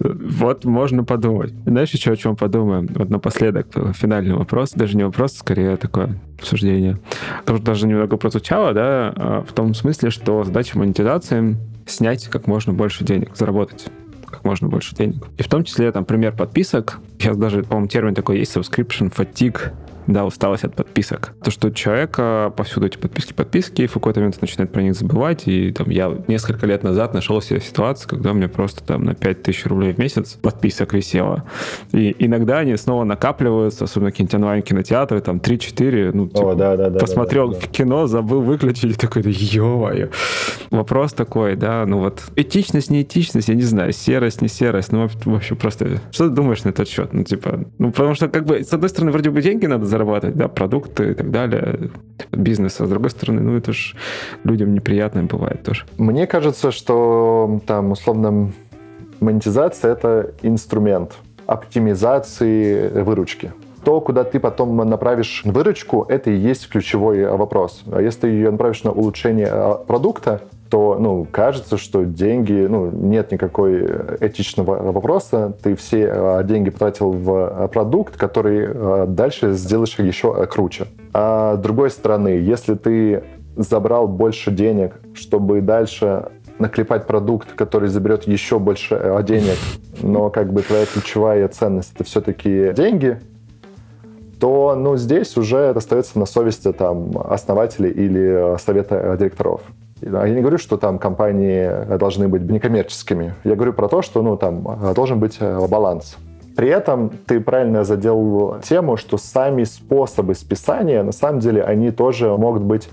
[0.00, 1.52] вот можно подумать.
[1.64, 2.88] Знаешь, еще о чем подумаем?
[2.92, 6.98] Вот напоследок финальный вопрос, даже не вопрос, скорее такое обсуждение.
[7.44, 12.72] Тоже даже немного прозвучало, да, а, в том смысле, что задача монетизации снять как можно
[12.72, 13.86] больше денег, заработать
[14.30, 15.26] как можно больше денег.
[15.36, 16.98] И в том числе, там, пример подписок.
[17.18, 19.72] Сейчас даже, по-моему, термин такой есть, subscription fatigue
[20.08, 21.34] да, усталость от подписок.
[21.44, 25.46] То, что человека повсюду эти подписки, подписки, и в какой-то момент начинает про них забывать,
[25.46, 29.14] и там я несколько лет назад нашел себе ситуацию, когда у меня просто там на
[29.14, 31.44] 5000 рублей в месяц подписок висело.
[31.92, 36.88] И иногда они снова накапливаются, особенно какие-нибудь онлайн-кинотеатры, там 3-4, ну, типа, О, да, да,
[36.88, 37.66] да, посмотрел да, да, да.
[37.66, 40.08] кино, забыл выключить, и такой, да ё
[40.70, 45.06] Вопрос такой, да, ну вот, этичность, не этичность, я не знаю, серость, не серость, ну,
[45.26, 47.12] вообще просто, что ты думаешь на этот счет?
[47.12, 50.36] Ну, типа, ну, потому что, как бы, с одной стороны, вроде бы деньги надо зарабатывать,
[50.36, 51.90] да, продукты и так далее,
[52.32, 53.96] бизнес, а с другой стороны, ну, это же
[54.44, 55.84] людям неприятно бывает тоже.
[55.98, 58.52] Мне кажется, что там, условно,
[59.20, 61.14] монетизация— это инструмент
[61.46, 63.52] оптимизации выручки
[63.84, 67.84] то, куда ты потом направишь выручку, это и есть ключевой вопрос.
[67.90, 72.90] А если ты ее направишь на улучшение а, продукта, то, ну, кажется, что деньги, ну,
[72.90, 73.86] нет никакой
[74.20, 75.56] этичного вопроса.
[75.62, 80.86] Ты все а, деньги потратил в а, продукт, который дальше сделаешь еще круче.
[81.14, 83.24] А с другой стороны, если ты
[83.56, 89.56] забрал больше денег, чтобы дальше наклепать продукт, который заберет еще больше денег,
[90.02, 93.18] но как бы твоя ключевая ценность это все-таки деньги,
[94.40, 99.62] то ну, здесь уже остается на совести там, основателей или совета директоров.
[100.00, 103.34] Я не говорю, что там компании должны быть некоммерческими.
[103.44, 106.16] Я говорю про то, что ну, там должен быть э, баланс.
[106.56, 112.36] при этом ты правильно задел тему, что сами способы списания, на самом деле, они тоже
[112.36, 112.88] могут быть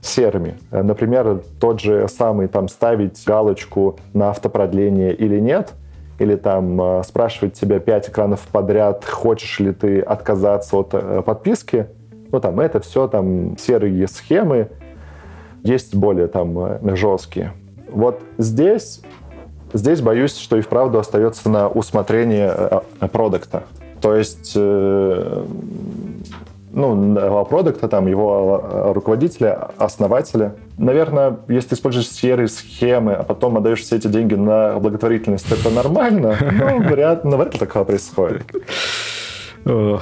[0.00, 0.54] серыми.
[0.70, 5.72] Например, тот же самый там ставить галочку на автопродление или нет,
[6.18, 11.88] или там э, спрашивать тебя пять экранов подряд, хочешь ли ты отказаться от э, подписки,
[12.32, 14.70] ну там это все там серые схемы,
[15.66, 17.52] есть более там э, жесткие.
[17.90, 19.00] Вот здесь,
[19.72, 23.64] здесь боюсь, что и вправду остается на усмотрение продукта.
[24.00, 24.56] То есть
[26.76, 30.56] ну, продукта, там, его а, руководителя, основателя.
[30.76, 36.36] Наверное, если используешь серые схемы, а потом отдаешь все эти деньги на благотворительность, это нормально,
[36.52, 38.42] но вряд, ну, вряд ли такого происходит.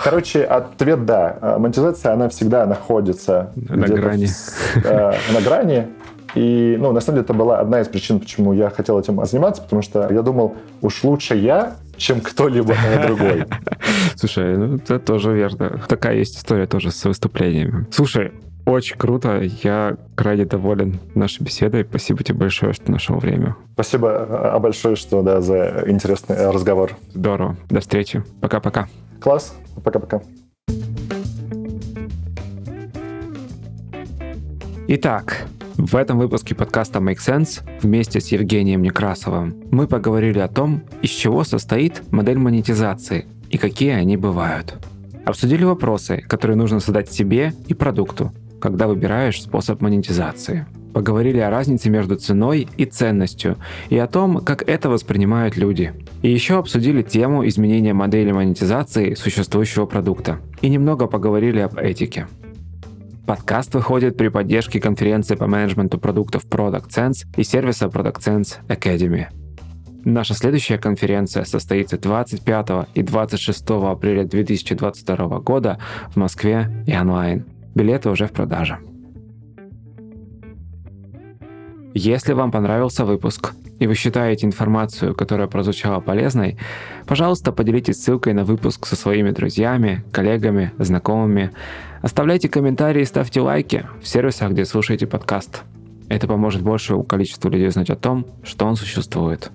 [0.02, 1.56] Короче, ответ да.
[1.58, 4.26] Монетизация, она всегда находится на грани.
[4.26, 5.88] В, э, на грани.
[6.34, 9.62] И, ну, на самом деле, это была одна из причин, почему я хотел этим заниматься,
[9.62, 12.74] потому что я думал, уж лучше я, чем кто-либо
[13.06, 13.46] другой.
[14.16, 15.80] Слушай, ну это тоже верно.
[15.88, 17.86] Такая есть история тоже с выступлениями.
[17.90, 18.32] Слушай,
[18.66, 19.42] очень круто.
[19.62, 21.84] Я крайне доволен нашей беседой.
[21.84, 23.56] Спасибо тебе большое, что нашел время.
[23.74, 26.92] Спасибо а, большое, что да, за интересный разговор.
[27.12, 27.56] Здорово.
[27.68, 28.22] До встречи.
[28.40, 28.88] Пока-пока.
[29.20, 29.54] Класс.
[29.82, 30.22] Пока-пока.
[34.86, 35.46] Итак,
[35.76, 41.10] в этом выпуске подкаста Make Sense вместе с Евгением Некрасовым мы поговорили о том, из
[41.10, 44.74] чего состоит модель монетизации и какие они бывают.
[45.24, 48.30] Обсудили вопросы, которые нужно задать себе и продукту,
[48.64, 50.66] когда выбираешь способ монетизации.
[50.94, 53.58] Поговорили о разнице между ценой и ценностью
[53.90, 55.92] и о том, как это воспринимают люди.
[56.22, 60.38] И еще обсудили тему изменения модели монетизации существующего продукта.
[60.62, 62.26] И немного поговорили об этике.
[63.26, 69.26] Подкаст выходит при поддержке конференции по менеджменту продуктов Product Sense и сервиса Product Sense Academy.
[70.06, 77.44] Наша следующая конференция состоится 25 и 26 апреля 2022 года в Москве и онлайн.
[77.74, 78.78] Билеты уже в продаже.
[81.94, 86.58] Если вам понравился выпуск и вы считаете информацию, которая прозвучала полезной,
[87.06, 91.50] пожалуйста, поделитесь ссылкой на выпуск со своими друзьями, коллегами, знакомыми,
[92.04, 95.62] Оставляйте комментарии и ставьте лайки в сервисах, где слушаете подкаст.
[96.10, 99.50] Это поможет большему количеству людей знать о том, что он существует.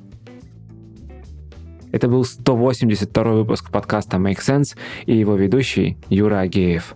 [1.91, 6.95] Это был 182 выпуск подкаста Make Sense и его ведущий Юра Агеев.